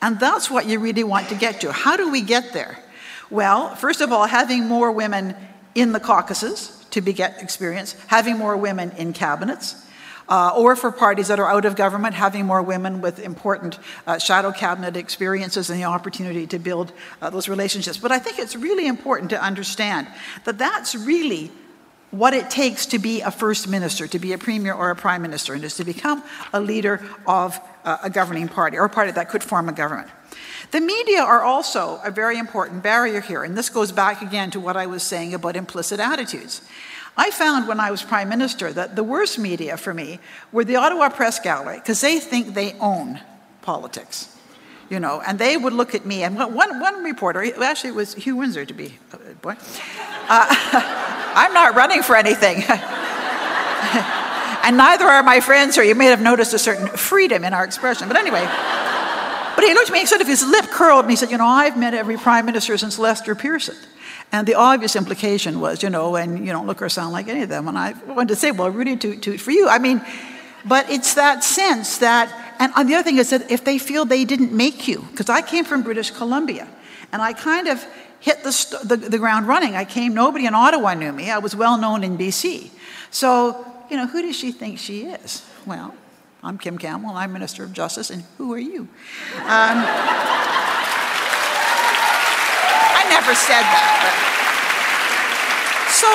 And 0.00 0.18
that's 0.18 0.50
what 0.50 0.66
you 0.66 0.78
really 0.78 1.04
want 1.04 1.28
to 1.28 1.34
get 1.34 1.60
to. 1.60 1.72
How 1.72 1.96
do 1.96 2.10
we 2.10 2.22
get 2.22 2.52
there? 2.52 2.78
Well, 3.30 3.74
first 3.74 4.00
of 4.00 4.12
all, 4.12 4.26
having 4.26 4.66
more 4.66 4.92
women 4.92 5.34
in 5.74 5.92
the 5.92 6.00
caucuses 6.00 6.84
to 6.90 7.00
get 7.00 7.42
experience, 7.42 7.96
having 8.06 8.38
more 8.38 8.56
women 8.56 8.92
in 8.92 9.12
cabinets, 9.12 9.84
uh, 10.28 10.52
or 10.56 10.76
for 10.76 10.90
parties 10.90 11.28
that 11.28 11.38
are 11.38 11.50
out 11.50 11.64
of 11.64 11.76
government, 11.76 12.14
having 12.14 12.46
more 12.46 12.62
women 12.62 13.00
with 13.00 13.18
important 13.18 13.78
uh, 14.06 14.18
shadow 14.18 14.52
cabinet 14.52 14.96
experiences 14.96 15.70
and 15.70 15.78
the 15.78 15.84
opportunity 15.84 16.46
to 16.46 16.58
build 16.58 16.92
uh, 17.20 17.30
those 17.30 17.48
relationships. 17.48 17.98
But 17.98 18.12
I 18.12 18.18
think 18.18 18.38
it's 18.38 18.56
really 18.56 18.86
important 18.86 19.30
to 19.30 19.42
understand 19.42 20.06
that 20.44 20.58
that's 20.58 20.94
really 20.94 21.50
what 22.10 22.32
it 22.32 22.48
takes 22.48 22.86
to 22.86 22.98
be 22.98 23.22
a 23.22 23.30
first 23.30 23.66
minister, 23.66 24.06
to 24.06 24.18
be 24.18 24.32
a 24.32 24.38
premier 24.38 24.72
or 24.72 24.90
a 24.90 24.96
prime 24.96 25.20
minister, 25.20 25.52
and 25.52 25.64
is 25.64 25.74
to 25.76 25.84
become 25.84 26.22
a 26.52 26.60
leader 26.60 27.04
of 27.26 27.58
uh, 27.84 27.98
a 28.04 28.10
governing 28.10 28.48
party 28.48 28.78
or 28.78 28.84
a 28.84 28.88
party 28.88 29.10
that 29.10 29.28
could 29.28 29.42
form 29.42 29.68
a 29.68 29.72
government. 29.72 30.08
The 30.70 30.80
media 30.80 31.22
are 31.22 31.42
also 31.42 32.00
a 32.04 32.10
very 32.10 32.38
important 32.38 32.82
barrier 32.82 33.20
here, 33.20 33.44
and 33.44 33.56
this 33.56 33.68
goes 33.68 33.92
back 33.92 34.22
again 34.22 34.50
to 34.52 34.60
what 34.60 34.76
I 34.76 34.86
was 34.86 35.02
saying 35.02 35.34
about 35.34 35.56
implicit 35.56 36.00
attitudes. 36.00 36.62
I 37.16 37.30
found 37.30 37.68
when 37.68 37.78
I 37.78 37.90
was 37.90 38.02
prime 38.02 38.28
minister 38.28 38.72
that 38.72 38.96
the 38.96 39.04
worst 39.04 39.38
media 39.38 39.76
for 39.76 39.94
me 39.94 40.18
were 40.50 40.64
the 40.64 40.76
Ottawa 40.76 41.10
Press 41.10 41.38
Gallery 41.38 41.76
because 41.76 42.00
they 42.00 42.18
think 42.18 42.54
they 42.54 42.72
own 42.80 43.20
politics. 43.62 44.30
You 44.90 45.00
know, 45.00 45.22
and 45.26 45.38
they 45.38 45.56
would 45.56 45.72
look 45.72 45.94
at 45.94 46.04
me, 46.04 46.22
and 46.24 46.36
one, 46.36 46.78
one 46.78 47.02
reporter, 47.02 47.42
actually 47.62 47.90
it 47.90 47.96
was 47.96 48.14
Hugh 48.14 48.36
Winsor 48.36 48.66
to 48.66 48.74
be, 48.74 48.98
uh, 49.12 49.16
boy, 49.40 49.54
uh, 50.28 50.46
I'm 51.34 51.54
not 51.54 51.74
running 51.74 52.02
for 52.02 52.16
anything. 52.16 52.62
and 54.62 54.76
neither 54.76 55.06
are 55.06 55.22
my 55.22 55.40
friends 55.40 55.74
here. 55.74 55.84
You 55.84 55.94
may 55.94 56.06
have 56.06 56.20
noticed 56.20 56.52
a 56.52 56.58
certain 56.58 56.86
freedom 56.88 57.44
in 57.44 57.54
our 57.54 57.64
expression. 57.64 58.08
But 58.08 58.18
anyway, 58.18 58.46
but 59.54 59.64
he 59.64 59.74
looked 59.74 59.88
at 59.88 59.92
me 59.92 60.00
and 60.00 60.08
sort 60.08 60.20
of 60.20 60.26
his 60.26 60.44
lip 60.44 60.66
curled, 60.66 61.04
and 61.04 61.10
he 61.10 61.16
said, 61.16 61.30
You 61.30 61.38
know, 61.38 61.46
I've 61.46 61.76
met 61.76 61.94
every 61.94 62.16
prime 62.16 62.46
minister 62.46 62.76
since 62.78 62.98
Lester 62.98 63.34
Pearson. 63.34 63.76
And 64.32 64.48
the 64.48 64.54
obvious 64.54 64.96
implication 64.96 65.60
was, 65.60 65.82
you 65.82 65.90
know, 65.90 66.16
and 66.16 66.44
you 66.44 66.52
don't 66.52 66.66
look 66.66 66.82
or 66.82 66.88
sound 66.88 67.12
like 67.12 67.28
any 67.28 67.42
of 67.42 67.48
them. 67.48 67.68
And 67.68 67.78
I 67.78 67.92
wanted 68.06 68.28
to 68.28 68.36
say, 68.36 68.50
well, 68.50 68.68
Rudy, 68.68 68.96
toot, 68.96 69.22
toot 69.22 69.40
for 69.40 69.52
you. 69.52 69.68
I 69.68 69.78
mean, 69.78 70.04
but 70.64 70.90
it's 70.90 71.14
that 71.14 71.44
sense 71.44 71.98
that, 71.98 72.32
and 72.58 72.88
the 72.88 72.94
other 72.94 73.04
thing 73.04 73.18
is 73.18 73.30
that 73.30 73.50
if 73.50 73.64
they 73.64 73.78
feel 73.78 74.04
they 74.04 74.24
didn't 74.24 74.52
make 74.52 74.88
you, 74.88 75.06
because 75.10 75.28
I 75.28 75.40
came 75.40 75.64
from 75.64 75.82
British 75.82 76.10
Columbia, 76.10 76.66
and 77.12 77.22
I 77.22 77.32
kind 77.32 77.68
of 77.68 77.86
hit 78.18 78.42
the, 78.42 78.80
the, 78.84 78.96
the 78.96 79.18
ground 79.18 79.46
running. 79.46 79.76
I 79.76 79.84
came, 79.84 80.14
nobody 80.14 80.46
in 80.46 80.54
Ottawa 80.54 80.94
knew 80.94 81.12
me. 81.12 81.30
I 81.30 81.38
was 81.38 81.54
well 81.54 81.78
known 81.78 82.02
in 82.02 82.16
BC. 82.16 82.70
So, 83.10 83.64
you 83.90 83.96
know, 83.96 84.06
who 84.06 84.22
does 84.22 84.36
she 84.36 84.50
think 84.50 84.78
she 84.78 85.04
is? 85.04 85.44
Well, 85.66 85.94
I'm 86.44 86.58
Kim 86.58 86.76
Campbell, 86.78 87.10
I'm 87.10 87.32
Minister 87.32 87.64
of 87.64 87.72
Justice, 87.72 88.10
and 88.10 88.22
who 88.36 88.52
are 88.52 88.58
you? 88.58 88.86
Um, 89.46 89.84
never 93.14 93.34
said 93.34 93.62
that. 93.62 93.88
But. 94.04 94.34
So, 95.94 96.10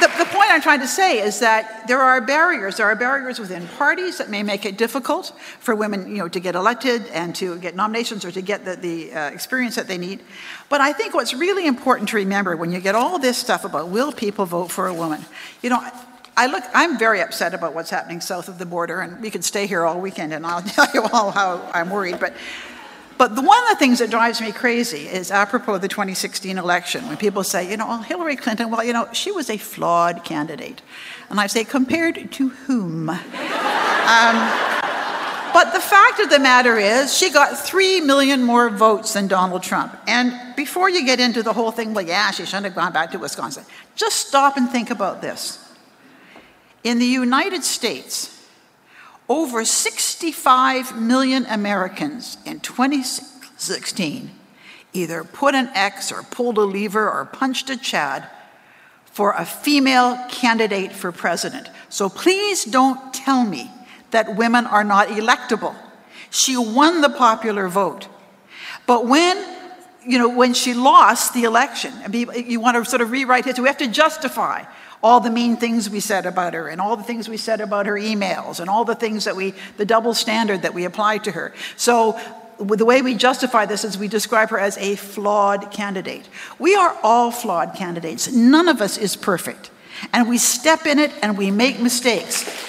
the, 0.00 0.24
the 0.24 0.28
point 0.30 0.50
I'm 0.50 0.60
trying 0.60 0.80
to 0.80 0.86
say 0.86 1.20
is 1.20 1.38
that 1.40 1.86
there 1.86 2.00
are 2.00 2.20
barriers. 2.20 2.76
There 2.76 2.86
are 2.86 2.96
barriers 2.96 3.38
within 3.38 3.66
parties 3.78 4.18
that 4.18 4.28
may 4.28 4.42
make 4.42 4.66
it 4.66 4.76
difficult 4.76 5.32
for 5.60 5.74
women, 5.74 6.08
you 6.08 6.18
know, 6.18 6.28
to 6.28 6.40
get 6.40 6.54
elected 6.54 7.06
and 7.08 7.34
to 7.36 7.58
get 7.58 7.74
nominations 7.74 8.24
or 8.24 8.32
to 8.32 8.42
get 8.42 8.64
the, 8.64 8.76
the 8.76 9.12
uh, 9.14 9.30
experience 9.30 9.76
that 9.76 9.88
they 9.88 9.98
need. 9.98 10.20
But 10.68 10.82
I 10.82 10.92
think 10.92 11.14
what's 11.14 11.32
really 11.32 11.66
important 11.66 12.10
to 12.10 12.16
remember 12.16 12.56
when 12.56 12.72
you 12.72 12.80
get 12.80 12.94
all 12.94 13.18
this 13.18 13.38
stuff 13.38 13.64
about 13.64 13.88
will 13.88 14.12
people 14.12 14.44
vote 14.44 14.70
for 14.70 14.88
a 14.88 14.94
woman, 14.94 15.24
you 15.62 15.70
know, 15.70 15.80
I 16.36 16.46
look, 16.46 16.64
I'm 16.72 16.98
very 16.98 17.20
upset 17.20 17.54
about 17.54 17.74
what's 17.74 17.90
happening 17.90 18.20
south 18.20 18.48
of 18.48 18.58
the 18.58 18.66
border, 18.66 19.00
and 19.00 19.20
we 19.20 19.30
could 19.30 19.44
stay 19.44 19.66
here 19.66 19.84
all 19.84 20.00
weekend 20.00 20.32
and 20.32 20.46
I'll 20.46 20.62
tell 20.76 20.88
you 20.94 21.02
all 21.12 21.30
how 21.30 21.70
I'm 21.74 21.90
worried. 21.90 22.18
But 22.18 22.34
but 23.22 23.36
the, 23.36 23.42
one 23.42 23.62
of 23.62 23.68
the 23.68 23.76
things 23.76 24.00
that 24.00 24.10
drives 24.10 24.40
me 24.40 24.50
crazy 24.50 25.06
is 25.06 25.30
apropos 25.30 25.74
of 25.74 25.80
the 25.80 25.86
2016 25.86 26.58
election, 26.58 27.06
when 27.06 27.16
people 27.16 27.44
say, 27.44 27.70
you 27.70 27.76
know, 27.76 27.86
well, 27.86 28.02
Hillary 28.02 28.34
Clinton, 28.34 28.68
well, 28.68 28.82
you 28.82 28.92
know, 28.92 29.08
she 29.12 29.30
was 29.30 29.48
a 29.48 29.56
flawed 29.56 30.24
candidate. 30.24 30.82
And 31.30 31.38
I 31.38 31.46
say, 31.46 31.62
compared 31.62 32.32
to 32.32 32.48
whom? 32.48 33.10
um, 33.10 33.18
but 35.52 35.72
the 35.72 35.80
fact 35.80 36.18
of 36.18 36.30
the 36.30 36.40
matter 36.40 36.78
is, 36.78 37.16
she 37.16 37.30
got 37.30 37.56
three 37.56 38.00
million 38.00 38.42
more 38.42 38.70
votes 38.70 39.12
than 39.12 39.28
Donald 39.28 39.62
Trump. 39.62 39.96
And 40.08 40.56
before 40.56 40.90
you 40.90 41.06
get 41.06 41.20
into 41.20 41.44
the 41.44 41.52
whole 41.52 41.70
thing, 41.70 41.94
well, 41.94 42.04
yeah, 42.04 42.32
she 42.32 42.44
shouldn't 42.44 42.64
have 42.64 42.74
gone 42.74 42.92
back 42.92 43.12
to 43.12 43.20
Wisconsin, 43.20 43.64
just 43.94 44.26
stop 44.26 44.56
and 44.56 44.68
think 44.68 44.90
about 44.90 45.22
this. 45.22 45.61
In 46.84 46.98
the 46.98 47.06
United 47.06 47.62
States, 47.64 48.38
over 49.28 49.64
65 49.64 51.00
million 51.00 51.46
Americans 51.46 52.38
in 52.44 52.60
2016 52.60 54.30
either 54.92 55.24
put 55.24 55.54
an 55.54 55.68
X 55.74 56.12
or 56.12 56.22
pulled 56.22 56.58
a 56.58 56.62
lever 56.62 57.10
or 57.10 57.24
punched 57.24 57.70
a 57.70 57.76
Chad 57.76 58.28
for 59.06 59.32
a 59.32 59.44
female 59.44 60.18
candidate 60.28 60.92
for 60.92 61.12
president. 61.12 61.70
So 61.88 62.08
please 62.08 62.64
don't 62.64 63.14
tell 63.14 63.44
me 63.44 63.70
that 64.10 64.36
women 64.36 64.66
are 64.66 64.84
not 64.84 65.08
electable. 65.08 65.74
She 66.30 66.56
won 66.56 67.00
the 67.00 67.10
popular 67.10 67.68
vote. 67.68 68.08
But 68.86 69.06
when 69.06 69.52
you 70.04 70.18
know, 70.18 70.28
when 70.28 70.52
she 70.52 70.74
lost 70.74 71.32
the 71.32 71.44
election, 71.44 71.92
you 72.12 72.58
want 72.58 72.76
to 72.76 72.84
sort 72.84 73.02
of 73.02 73.12
rewrite 73.12 73.44
history. 73.44 73.62
We 73.62 73.68
have 73.68 73.78
to 73.78 73.86
justify 73.86 74.64
all 75.02 75.20
the 75.20 75.30
mean 75.30 75.56
things 75.56 75.90
we 75.90 76.00
said 76.00 76.26
about 76.26 76.54
her 76.54 76.68
and 76.68 76.80
all 76.80 76.96
the 76.96 77.02
things 77.02 77.28
we 77.28 77.36
said 77.36 77.60
about 77.60 77.86
her 77.86 77.94
emails 77.94 78.60
and 78.60 78.70
all 78.70 78.84
the 78.84 78.94
things 78.94 79.24
that 79.24 79.34
we, 79.34 79.54
the 79.76 79.84
double 79.84 80.14
standard 80.14 80.62
that 80.62 80.74
we 80.74 80.84
applied 80.84 81.24
to 81.24 81.32
her. 81.32 81.52
So 81.76 82.18
the 82.58 82.84
way 82.84 83.02
we 83.02 83.14
justify 83.14 83.66
this 83.66 83.84
is 83.84 83.98
we 83.98 84.08
describe 84.08 84.50
her 84.50 84.58
as 84.58 84.78
a 84.78 84.94
flawed 84.96 85.72
candidate. 85.72 86.28
We 86.58 86.74
are 86.76 86.96
all 87.02 87.30
flawed 87.30 87.74
candidates. 87.74 88.32
None 88.32 88.68
of 88.68 88.80
us 88.80 88.96
is 88.96 89.16
perfect. 89.16 89.70
And 90.12 90.28
we 90.28 90.38
step 90.38 90.86
in 90.86 90.98
it 90.98 91.12
and 91.22 91.36
we 91.36 91.50
make 91.50 91.80
mistakes. 91.80 92.61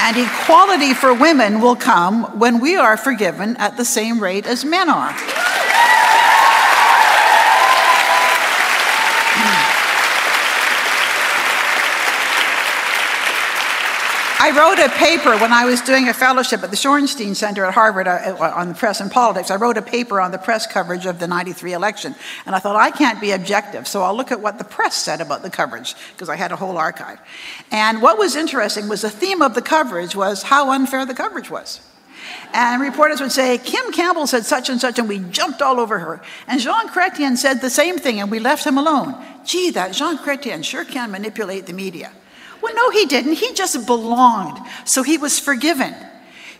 And 0.00 0.16
equality 0.16 0.94
for 0.94 1.14
women 1.14 1.60
will 1.60 1.76
come 1.76 2.24
when 2.38 2.60
we 2.60 2.76
are 2.76 2.96
forgiven 2.96 3.56
at 3.56 3.76
the 3.76 3.84
same 3.84 4.22
rate 4.22 4.46
as 4.46 4.64
men 4.64 4.88
are. 4.88 5.14
I 14.46 14.50
wrote 14.50 14.78
a 14.78 14.88
paper 14.90 15.36
when 15.38 15.52
I 15.52 15.64
was 15.64 15.80
doing 15.80 16.08
a 16.08 16.14
fellowship 16.14 16.62
at 16.62 16.70
the 16.70 16.76
Shorenstein 16.76 17.34
Center 17.34 17.64
at 17.64 17.74
Harvard 17.74 18.06
uh, 18.06 18.36
uh, 18.38 18.52
on 18.54 18.68
the 18.68 18.74
press 18.74 19.00
and 19.00 19.10
politics. 19.10 19.50
I 19.50 19.56
wrote 19.56 19.76
a 19.76 19.82
paper 19.82 20.20
on 20.20 20.30
the 20.30 20.38
press 20.38 20.68
coverage 20.68 21.04
of 21.04 21.18
the 21.18 21.26
93 21.26 21.72
election. 21.72 22.14
And 22.46 22.54
I 22.54 22.60
thought, 22.60 22.76
I 22.76 22.92
can't 22.92 23.20
be 23.20 23.32
objective, 23.32 23.88
so 23.88 24.02
I'll 24.02 24.16
look 24.16 24.30
at 24.30 24.40
what 24.40 24.58
the 24.58 24.64
press 24.64 24.94
said 24.94 25.20
about 25.20 25.42
the 25.42 25.50
coverage, 25.50 25.96
because 26.12 26.28
I 26.28 26.36
had 26.36 26.52
a 26.52 26.56
whole 26.56 26.78
archive. 26.78 27.18
And 27.72 28.00
what 28.00 28.18
was 28.18 28.36
interesting 28.36 28.88
was 28.88 29.02
the 29.02 29.10
theme 29.10 29.42
of 29.42 29.56
the 29.56 29.62
coverage 29.62 30.14
was 30.14 30.44
how 30.44 30.70
unfair 30.70 31.04
the 31.04 31.14
coverage 31.14 31.50
was. 31.50 31.80
And 32.54 32.80
reporters 32.80 33.20
would 33.20 33.32
say, 33.32 33.58
Kim 33.58 33.90
Campbell 33.90 34.28
said 34.28 34.46
such 34.46 34.70
and 34.70 34.80
such, 34.80 35.00
and 35.00 35.08
we 35.08 35.18
jumped 35.18 35.60
all 35.60 35.80
over 35.80 35.98
her. 35.98 36.22
And 36.46 36.60
Jean 36.60 36.86
Chrétien 36.86 37.36
said 37.36 37.60
the 37.60 37.68
same 37.68 37.98
thing, 37.98 38.20
and 38.20 38.30
we 38.30 38.38
left 38.38 38.64
him 38.64 38.78
alone. 38.78 39.16
Gee, 39.44 39.70
that 39.70 39.92
Jean 39.92 40.16
Chrétien 40.18 40.62
sure 40.62 40.84
can 40.84 41.10
manipulate 41.10 41.66
the 41.66 41.72
media. 41.72 42.12
Well, 42.66 42.74
no, 42.74 42.90
he 42.90 43.06
didn't. 43.06 43.34
He 43.34 43.52
just 43.54 43.86
belonged. 43.86 44.58
So 44.84 45.04
he 45.04 45.18
was 45.18 45.38
forgiven. 45.38 45.94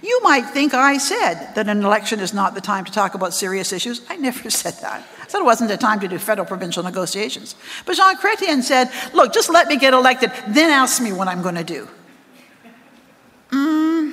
You 0.05 0.21
might 0.23 0.43
think 0.51 0.73
I 0.73 0.99
said 0.99 1.53
that 1.57 1.69
an 1.69 1.85
election 1.85 2.21
is 2.21 2.33
not 2.33 2.55
the 2.55 2.61
time 2.61 2.85
to 2.85 2.93
talk 2.93 3.15
about 3.17 3.35
serious 3.35 3.73
issues. 3.73 4.03
I 4.09 4.15
never 4.15 4.49
said 4.63 4.75
that. 4.83 5.05
I 5.21 5.27
said 5.27 5.41
it 5.41 5.45
wasn't 5.45 5.69
the 5.69 5.77
time 5.77 5.99
to 5.99 6.07
do 6.07 6.17
federal 6.21 6.47
provincial 6.47 6.85
negotiations. 6.85 7.57
But 7.85 7.97
Jean 7.97 8.17
Chrétien 8.19 8.63
said, 8.63 8.89
look, 9.15 9.35
just 9.35 9.51
let 9.51 9.67
me 9.67 9.77
get 9.77 9.95
elected, 9.95 10.31
then 10.47 10.71
ask 10.71 11.03
me 11.03 11.13
what 11.13 11.27
I'm 11.27 11.43
going 11.43 11.57
to 11.57 11.65
do. 11.65 11.89
Mm. 13.51 14.13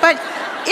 But 0.00 0.22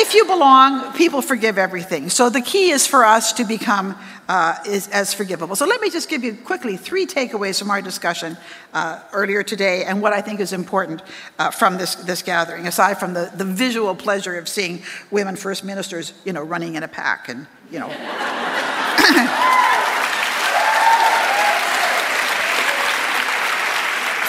if 0.01 0.15
you 0.15 0.25
belong, 0.27 0.93
people 0.93 1.21
forgive 1.21 1.59
everything. 1.59 2.09
So 2.09 2.31
the 2.31 2.41
key 2.41 2.71
is 2.71 2.87
for 2.87 3.05
us 3.05 3.33
to 3.33 3.45
become 3.45 3.97
uh, 4.29 4.55
is, 4.65 4.87
as 4.89 5.13
forgivable. 5.13 5.57
So 5.57 5.67
let 5.67 5.81
me 5.81 5.91
just 5.91 6.09
give 6.09 6.23
you 6.23 6.37
quickly 6.37 6.77
three 6.77 7.05
takeaways 7.05 7.59
from 7.59 7.69
our 7.71 7.83
discussion 7.83 8.37
uh, 8.75 9.01
earlier 9.13 9.43
today 9.43 9.85
and 9.85 10.01
what 10.01 10.13
I 10.13 10.21
think 10.21 10.39
is 10.39 10.53
important 10.53 11.03
uh, 11.39 11.51
from 11.51 11.79
this, 11.79 11.97
this 11.97 12.23
gathering, 12.23 12.69
aside 12.69 13.01
from 13.01 13.13
the, 13.13 13.33
the 13.35 13.45
visual 13.45 13.93
pleasure 13.97 14.39
of 14.39 14.49
seeing 14.49 14.85
women 15.11 15.35
first 15.35 15.65
ministers, 15.65 16.13
you 16.25 16.33
know, 16.33 16.45
running 16.45 16.77
in 16.77 16.85
a 16.85 16.89
pack 16.89 17.29
and, 17.29 17.49
you 17.73 17.81
know. 17.81 17.89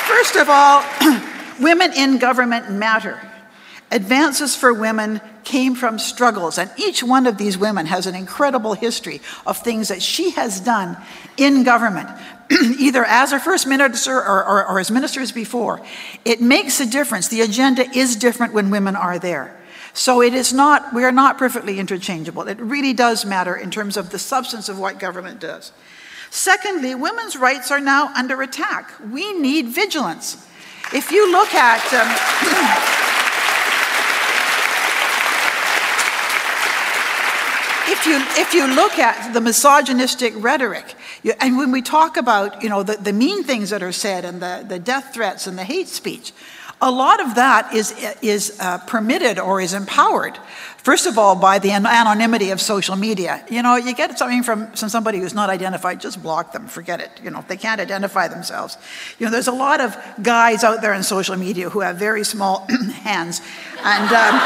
First 0.07 0.35
of 0.35 0.49
all, 0.49 0.83
women 1.59 1.93
in 1.93 2.17
government 2.17 2.71
matter. 2.71 3.28
Advances 3.91 4.55
for 4.55 4.72
women 4.72 5.19
came 5.43 5.74
from 5.74 5.98
struggles, 5.98 6.60
and 6.60 6.69
each 6.77 7.01
one 7.01 7.25
of 7.25 7.38
these 7.38 7.58
women 7.58 7.88
has 7.88 8.05
an 8.05 8.13
incredible 8.13 8.74
history 8.74 9.19
of 9.48 9.58
things 9.58 9.88
that 9.88 10.01
she 10.01 10.29
has 10.31 10.60
done 10.60 10.96
in 11.38 11.63
government, 11.63 12.08
either 12.79 13.03
as 13.03 13.31
a 13.31 13.39
first 13.39 13.65
minister 13.65 14.15
or, 14.15 14.46
or, 14.46 14.67
or 14.67 14.79
as 14.79 14.91
ministers 14.91 15.31
before. 15.31 15.81
It 16.24 16.39
makes 16.39 16.79
a 16.79 16.86
difference. 16.86 17.29
The 17.29 17.41
agenda 17.41 17.89
is 17.98 18.15
different 18.15 18.53
when 18.53 18.69
women 18.69 18.96
are 18.96 19.17
there. 19.17 19.60
So 19.93 20.22
it 20.22 20.36
is 20.36 20.53
not, 20.53 20.93
we 20.93 21.03
are 21.03 21.12
not 21.12 21.39
perfectly 21.39 21.79
interchangeable. 21.79 22.48
It 22.48 22.60
really 22.60 22.93
does 22.93 23.25
matter 23.25 23.55
in 23.55 23.72
terms 23.72 23.98
of 23.98 24.12
the 24.12 24.19
substance 24.19 24.69
of 24.69 24.77
what 24.77 25.00
government 25.00 25.39
does. 25.39 25.72
Secondly, 26.29 26.93
women's 26.93 27.36
rights 27.36 27.72
are 27.72 27.79
now 27.79 28.13
under 28.15 28.39
attack. 28.41 28.91
We 29.12 29.34
need 29.34 29.69
vigilance. 29.69 30.46
If 30.93 31.12
you 31.12 31.31
look 31.31 31.53
at, 31.55 31.81
um, 31.93 33.05
if 37.89 38.05
you, 38.05 38.17
if 38.41 38.53
you 38.53 38.67
look 38.67 39.00
at 39.00 39.34
the 39.34 39.41
misogynistic 39.41 40.34
rhetoric, 40.38 40.96
you, 41.24 41.34
and 41.39 41.58
when 41.58 41.72
we 41.72 41.81
talk 41.81 42.17
about 42.17 42.62
you 42.62 42.69
know, 42.69 42.84
the, 42.84 42.98
the 42.98 43.13
mean 43.13 43.43
things 43.43 43.72
that 43.72 43.81
are 43.81 43.91
said 43.91 44.25
and 44.25 44.41
the, 44.41 44.63
the 44.67 44.79
death 44.79 45.13
threats 45.13 45.48
and 45.48 45.58
the 45.58 45.63
hate 45.63 45.88
speech, 45.88 46.31
a 46.81 46.91
lot 46.91 47.19
of 47.19 47.36
that 47.36 47.74
is, 47.74 47.93
is 48.22 48.58
uh, 48.60 48.77
permitted 48.79 49.38
or 49.38 49.60
is 49.60 49.74
empowered, 49.74 50.38
first 50.77 51.08
of 51.08 51.17
all, 51.17 51.36
by 51.36 51.60
the 51.60 51.72
anonymity 51.72 52.51
of 52.51 52.62
social 52.62 52.96
media. 52.96 53.43
You 53.50 53.62
know, 53.63 53.75
you 53.75 53.93
get 53.93 54.17
something 54.17 54.43
from, 54.43 54.72
from 54.72 54.88
somebody 54.88 55.19
who's 55.19 55.34
not 55.34 55.50
identified, 55.50 56.00
just 56.00 56.24
block 56.24 56.53
them, 56.53 56.67
forget 56.67 57.01
it. 57.01 57.12
You 57.22 57.31
know, 57.31 57.39
if 57.39 57.50
they 57.50 57.58
can't 57.58 57.81
identify 57.81 58.29
themselves. 58.29 58.77
You 59.17 59.25
know, 59.25 59.31
there's 59.31 59.50
a 59.50 59.51
lot 59.51 59.81
of 59.81 59.98
guys 60.22 60.63
out 60.63 60.81
there 60.81 60.93
in 60.93 61.03
social 61.03 61.36
media 61.36 61.69
who 61.69 61.81
have 61.81 61.98
very 61.98 62.24
small 62.24 62.65
hands. 63.03 63.41
And 63.84 64.10
um, 64.13 64.39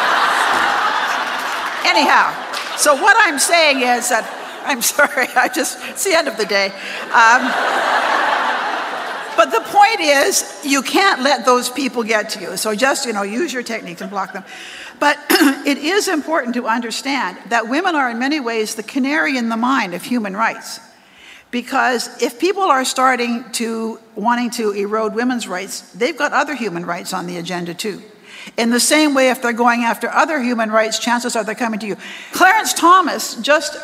anyhow, 1.86 2.34
so, 2.84 2.96
what 2.96 3.16
I'm 3.18 3.40
saying 3.40 3.78
is 3.78 4.10
that 4.10 4.28
I'm 4.66 4.82
sorry, 4.96 5.28
I 5.38 5.48
just, 5.48 5.78
it's 5.88 6.04
the 6.04 6.18
end 6.18 6.28
of 6.28 6.36
the 6.36 6.46
day. 6.46 6.68
Um, 7.14 7.48
but 9.38 9.52
the 9.52 9.62
point 9.62 10.02
is, 10.02 10.60
you 10.66 10.82
can't 10.82 11.22
let 11.22 11.46
those 11.46 11.70
people 11.70 12.04
get 12.04 12.30
to 12.32 12.42
you. 12.42 12.58
So 12.58 12.76
just, 12.76 13.06
you 13.06 13.14
know, 13.14 13.24
use 13.24 13.54
your 13.54 13.64
techniques 13.64 14.02
and 14.02 14.12
block 14.12 14.34
them. 14.34 14.44
But 15.00 15.18
it 15.66 15.78
is 15.78 16.10
important 16.10 16.56
to 16.56 16.68
understand 16.68 17.38
that 17.48 17.70
women 17.70 17.96
are 17.96 18.10
in 18.12 18.20
many 18.20 18.42
ways 18.42 18.76
the 18.76 18.84
canary 18.84 19.38
in 19.38 19.48
the 19.48 19.56
mine 19.56 19.94
of 19.94 20.04
human 20.04 20.36
rights. 20.36 20.82
Because 21.52 22.22
if 22.22 22.38
people 22.38 22.64
are 22.64 22.84
starting 22.84 23.50
to 23.54 23.98
wanting 24.16 24.50
to 24.52 24.72
erode 24.72 25.16
women's 25.16 25.48
rights, 25.48 25.90
they've 25.94 26.18
got 26.18 26.34
other 26.34 26.54
human 26.54 26.86
rights 26.86 27.14
on 27.14 27.28
the 27.28 27.38
agenda 27.38 27.74
too. 27.74 28.02
In 28.58 28.70
the 28.70 28.80
same 28.80 29.14
way, 29.14 29.30
if 29.30 29.42
they're 29.42 29.54
going 29.54 29.84
after 29.84 30.10
other 30.10 30.42
human 30.42 30.72
rights, 30.72 31.00
chances 31.00 31.36
are 31.36 31.44
they're 31.44 31.56
coming 31.56 31.80
to 31.80 31.88
you. 31.88 31.98
Clarence 32.32 32.74
Thomas 32.74 33.36
just 33.36 33.76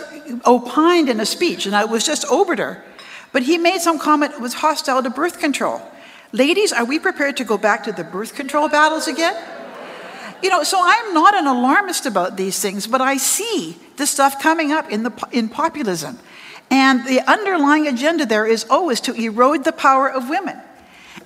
opined 0.45 1.09
in 1.09 1.19
a 1.19 1.25
speech, 1.25 1.65
and 1.65 1.75
it 1.75 1.89
was 1.89 2.05
just 2.05 2.25
obiter, 2.29 2.83
but 3.31 3.43
he 3.43 3.57
made 3.57 3.81
some 3.81 3.99
comment 3.99 4.33
that 4.33 4.41
was 4.41 4.55
hostile 4.55 5.01
to 5.01 5.09
birth 5.09 5.39
control. 5.39 5.81
Ladies, 6.31 6.71
are 6.71 6.85
we 6.85 6.99
prepared 6.99 7.37
to 7.37 7.43
go 7.43 7.57
back 7.57 7.83
to 7.85 7.91
the 7.91 8.03
birth 8.03 8.35
control 8.35 8.69
battles 8.69 9.07
again? 9.07 9.35
You 10.43 10.49
know, 10.49 10.63
so 10.63 10.79
I'm 10.81 11.13
not 11.13 11.35
an 11.35 11.47
alarmist 11.47 12.05
about 12.05 12.37
these 12.37 12.59
things, 12.59 12.87
but 12.87 13.01
I 13.01 13.17
see 13.17 13.77
this 13.97 14.09
stuff 14.09 14.41
coming 14.41 14.71
up 14.71 14.89
in, 14.89 15.03
the, 15.03 15.27
in 15.31 15.49
populism. 15.49 16.17
And 16.71 17.05
the 17.05 17.21
underlying 17.29 17.87
agenda 17.87 18.25
there 18.25 18.45
is 18.45 18.65
oh, 18.69 18.81
always 18.81 19.01
to 19.01 19.13
erode 19.13 19.63
the 19.63 19.71
power 19.71 20.09
of 20.09 20.29
women. 20.29 20.59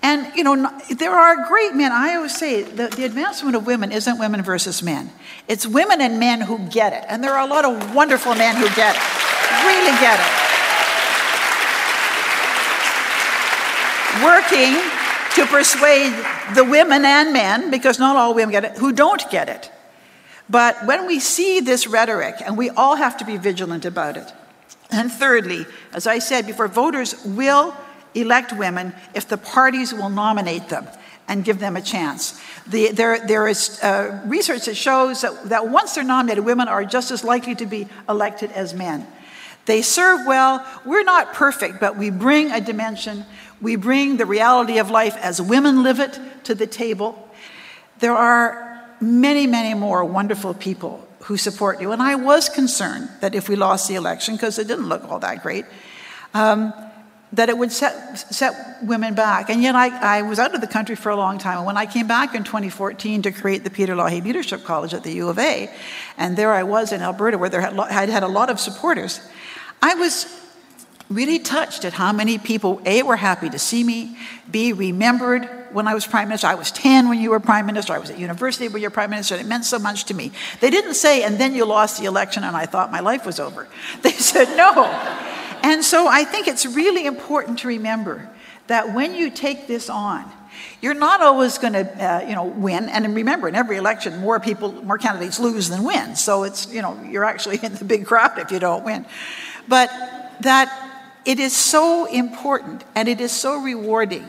And, 0.01 0.35
you 0.35 0.43
know, 0.43 0.69
there 0.89 1.13
are 1.13 1.47
great 1.47 1.75
men. 1.75 1.91
I 1.91 2.15
always 2.15 2.35
say 2.35 2.63
that 2.63 2.91
the 2.91 3.05
advancement 3.05 3.55
of 3.55 3.65
women 3.65 3.91
isn't 3.91 4.19
women 4.19 4.41
versus 4.41 4.83
men. 4.83 5.11
It's 5.47 5.65
women 5.65 6.01
and 6.01 6.19
men 6.19 6.41
who 6.41 6.59
get 6.69 6.93
it. 6.93 7.05
And 7.07 7.23
there 7.23 7.33
are 7.33 7.45
a 7.45 7.49
lot 7.49 7.63
of 7.63 7.95
wonderful 7.95 8.35
men 8.35 8.55
who 8.55 8.67
get 8.75 8.95
it, 8.95 9.01
really 9.63 9.97
get 9.99 10.19
it. 10.19 10.25
Working 14.23 14.75
to 15.35 15.45
persuade 15.47 16.13
the 16.55 16.63
women 16.63 17.05
and 17.05 17.33
men, 17.33 17.71
because 17.71 17.97
not 17.97 18.15
all 18.15 18.33
women 18.33 18.51
get 18.51 18.65
it, 18.65 18.77
who 18.77 18.91
don't 18.91 19.29
get 19.31 19.49
it. 19.49 19.71
But 20.49 20.85
when 20.85 21.07
we 21.07 21.19
see 21.19 21.61
this 21.61 21.87
rhetoric, 21.87 22.35
and 22.45 22.57
we 22.57 22.69
all 22.69 22.95
have 22.95 23.17
to 23.17 23.25
be 23.25 23.37
vigilant 23.37 23.85
about 23.85 24.17
it. 24.17 24.31
And 24.91 25.11
thirdly, 25.11 25.65
as 25.93 26.05
I 26.05 26.19
said 26.19 26.45
before, 26.45 26.67
voters 26.67 27.15
will 27.25 27.75
elect 28.15 28.53
women 28.53 28.93
if 29.13 29.27
the 29.27 29.37
parties 29.37 29.93
will 29.93 30.09
nominate 30.09 30.69
them 30.69 30.87
and 31.27 31.43
give 31.43 31.59
them 31.59 31.75
a 31.75 31.81
chance. 31.81 32.39
The, 32.67 32.91
there, 32.91 33.25
there 33.25 33.47
is 33.47 33.81
uh, 33.81 34.21
research 34.25 34.65
that 34.65 34.75
shows 34.75 35.21
that, 35.21 35.49
that 35.49 35.69
once 35.69 35.95
they're 35.95 36.03
nominated, 36.03 36.45
women 36.45 36.67
are 36.67 36.83
just 36.83 37.11
as 37.11 37.23
likely 37.23 37.55
to 37.55 37.65
be 37.65 37.87
elected 38.09 38.51
as 38.51 38.73
men. 38.73 39.07
They 39.65 39.81
serve 39.81 40.27
well. 40.27 40.65
We're 40.85 41.03
not 41.03 41.33
perfect, 41.33 41.79
but 41.79 41.97
we 41.97 42.09
bring 42.09 42.51
a 42.51 42.59
dimension. 42.59 43.25
We 43.61 43.77
bring 43.77 44.17
the 44.17 44.25
reality 44.25 44.77
of 44.77 44.89
life 44.89 45.15
as 45.17 45.41
women 45.41 45.83
live 45.83 45.99
it 45.99 46.19
to 46.43 46.55
the 46.55 46.67
table. 46.67 47.29
There 47.99 48.15
are 48.15 48.85
many, 48.99 49.47
many 49.47 49.73
more 49.73 50.03
wonderful 50.03 50.53
people 50.53 51.07
who 51.21 51.37
support 51.37 51.79
you. 51.79 51.93
And 51.93 52.01
I 52.01 52.15
was 52.15 52.49
concerned 52.49 53.09
that 53.21 53.33
if 53.33 53.47
we 53.47 53.55
lost 53.55 53.87
the 53.87 53.95
election, 53.95 54.35
because 54.35 54.59
it 54.59 54.67
didn't 54.67 54.89
look 54.89 55.09
all 55.09 55.19
that 55.19 55.41
great, 55.41 55.63
um, 56.33 56.73
that 57.33 57.49
it 57.49 57.57
would 57.57 57.71
set, 57.71 58.17
set 58.33 58.77
women 58.83 59.15
back. 59.15 59.49
And 59.49 59.61
yet, 59.61 59.75
I, 59.75 60.19
I, 60.19 60.21
was 60.21 60.37
out 60.39 60.53
of 60.53 60.61
the 60.61 60.67
country 60.67 60.95
for 60.95 61.09
a 61.09 61.15
long 61.15 61.39
time. 61.39 61.57
And 61.57 61.65
when 61.65 61.77
I 61.77 61.87
came 61.87 62.07
back 62.07 62.35
in 62.35 62.43
2014 62.43 63.23
to 63.23 63.31
create 63.31 63.63
the 63.63 63.71
Peter 63.71 63.95
Lougheed 63.95 64.23
Leadership 64.23 64.63
College 64.63 64.93
at 64.93 65.03
the 65.03 65.11
U 65.13 65.29
of 65.29 65.39
A, 65.39 65.69
and 66.17 66.37
there 66.37 66.53
I 66.53 66.63
was 66.63 66.91
in 66.91 67.01
Alberta, 67.01 67.37
where 67.37 67.49
there 67.49 67.61
had, 67.61 67.77
I'd 67.77 68.09
had 68.09 68.23
a 68.23 68.27
lot 68.27 68.51
of 68.51 68.59
supporters, 68.59 69.19
I 69.81 69.95
was 69.95 70.27
really 71.09 71.39
touched 71.39 71.85
at 71.85 71.93
how 71.93 72.13
many 72.13 72.37
people, 72.37 72.81
A, 72.85 73.01
were 73.03 73.15
happy 73.15 73.49
to 73.49 73.59
see 73.59 73.83
me, 73.83 74.15
B, 74.49 74.71
remembered 74.71 75.49
when 75.71 75.87
I 75.87 75.95
was 75.95 76.05
prime 76.05 76.27
minister. 76.27 76.47
I 76.47 76.55
was 76.55 76.71
10 76.71 77.09
when 77.09 77.19
you 77.19 77.31
were 77.31 77.39
prime 77.39 77.65
minister. 77.65 77.93
I 77.93 77.97
was 77.97 78.11
at 78.11 78.19
university 78.19 78.67
when 78.67 78.81
you 78.81 78.87
were 78.87 78.93
prime 78.93 79.09
minister. 79.09 79.35
And 79.35 79.43
it 79.43 79.47
meant 79.47 79.65
so 79.65 79.79
much 79.79 80.05
to 80.05 80.13
me. 80.13 80.31
They 80.61 80.69
didn't 80.69 80.93
say, 80.93 81.23
and 81.23 81.39
then 81.39 81.55
you 81.55 81.65
lost 81.65 81.99
the 81.99 82.05
election 82.05 82.43
and 82.43 82.55
I 82.55 82.67
thought 82.67 82.91
my 82.91 82.99
life 82.99 83.25
was 83.25 83.39
over. 83.39 83.67
They 84.03 84.11
said, 84.11 84.55
no. 84.55 85.41
And 85.63 85.83
so 85.83 86.07
I 86.07 86.25
think 86.25 86.47
it's 86.47 86.65
really 86.65 87.05
important 87.05 87.59
to 87.59 87.69
remember 87.69 88.29
that 88.67 88.93
when 88.93 89.15
you 89.15 89.31
take 89.31 89.65
this 89.65 89.89
on, 89.89 90.29
you're 90.81 90.93
not 90.93 91.21
always 91.21 91.57
going 91.57 91.73
to, 91.73 92.05
uh, 92.05 92.27
you 92.27 92.35
know, 92.35 92.45
win. 92.45 92.89
And 92.89 93.15
remember, 93.15 93.47
in 93.47 93.55
every 93.55 93.77
election, 93.77 94.19
more 94.19 94.39
people, 94.39 94.71
more 94.83 94.97
candidates 94.97 95.39
lose 95.39 95.69
than 95.69 95.83
win. 95.83 96.15
So 96.15 96.43
it's, 96.43 96.71
you 96.71 96.81
know, 96.81 97.01
you're 97.09 97.23
actually 97.23 97.59
in 97.63 97.73
the 97.75 97.85
big 97.85 98.05
crowd 98.05 98.37
if 98.37 98.51
you 98.51 98.59
don't 98.59 98.83
win. 98.83 99.05
But 99.67 99.89
that 100.41 100.91
it 101.25 101.39
is 101.39 101.55
so 101.55 102.05
important 102.05 102.83
and 102.95 103.07
it 103.07 103.21
is 103.21 103.31
so 103.31 103.61
rewarding. 103.61 104.27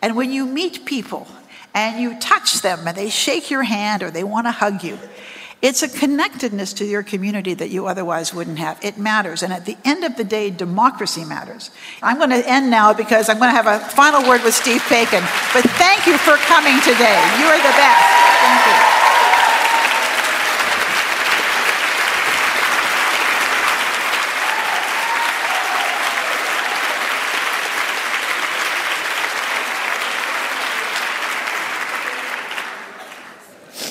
And 0.00 0.16
when 0.16 0.32
you 0.32 0.46
meet 0.46 0.86
people 0.86 1.26
and 1.74 2.00
you 2.00 2.18
touch 2.18 2.62
them 2.62 2.88
and 2.88 2.96
they 2.96 3.10
shake 3.10 3.50
your 3.50 3.62
hand 3.62 4.02
or 4.02 4.10
they 4.10 4.24
want 4.24 4.46
to 4.46 4.52
hug 4.52 4.82
you, 4.82 4.98
it's 5.62 5.82
a 5.82 5.88
connectedness 5.88 6.72
to 6.74 6.86
your 6.86 7.02
community 7.02 7.52
that 7.54 7.68
you 7.68 7.86
otherwise 7.86 8.32
wouldn't 8.32 8.58
have. 8.58 8.82
It 8.82 8.96
matters. 8.96 9.42
And 9.42 9.52
at 9.52 9.66
the 9.66 9.76
end 9.84 10.04
of 10.04 10.16
the 10.16 10.24
day, 10.24 10.50
democracy 10.50 11.24
matters. 11.24 11.70
I'm 12.02 12.16
going 12.16 12.30
to 12.30 12.48
end 12.48 12.70
now 12.70 12.94
because 12.94 13.28
I'm 13.28 13.38
going 13.38 13.50
to 13.50 13.62
have 13.62 13.66
a 13.66 13.78
final 13.78 14.26
word 14.26 14.42
with 14.42 14.54
Steve 14.54 14.80
Paikin. 14.82 15.20
But 15.52 15.68
thank 15.76 16.06
you 16.06 16.16
for 16.16 16.36
coming 16.48 16.80
today. 16.80 17.20
You 17.38 17.46
are 17.46 17.58
the 17.58 17.76
best. 17.76 18.06
Thank 18.40 18.66
you. 18.66 19.00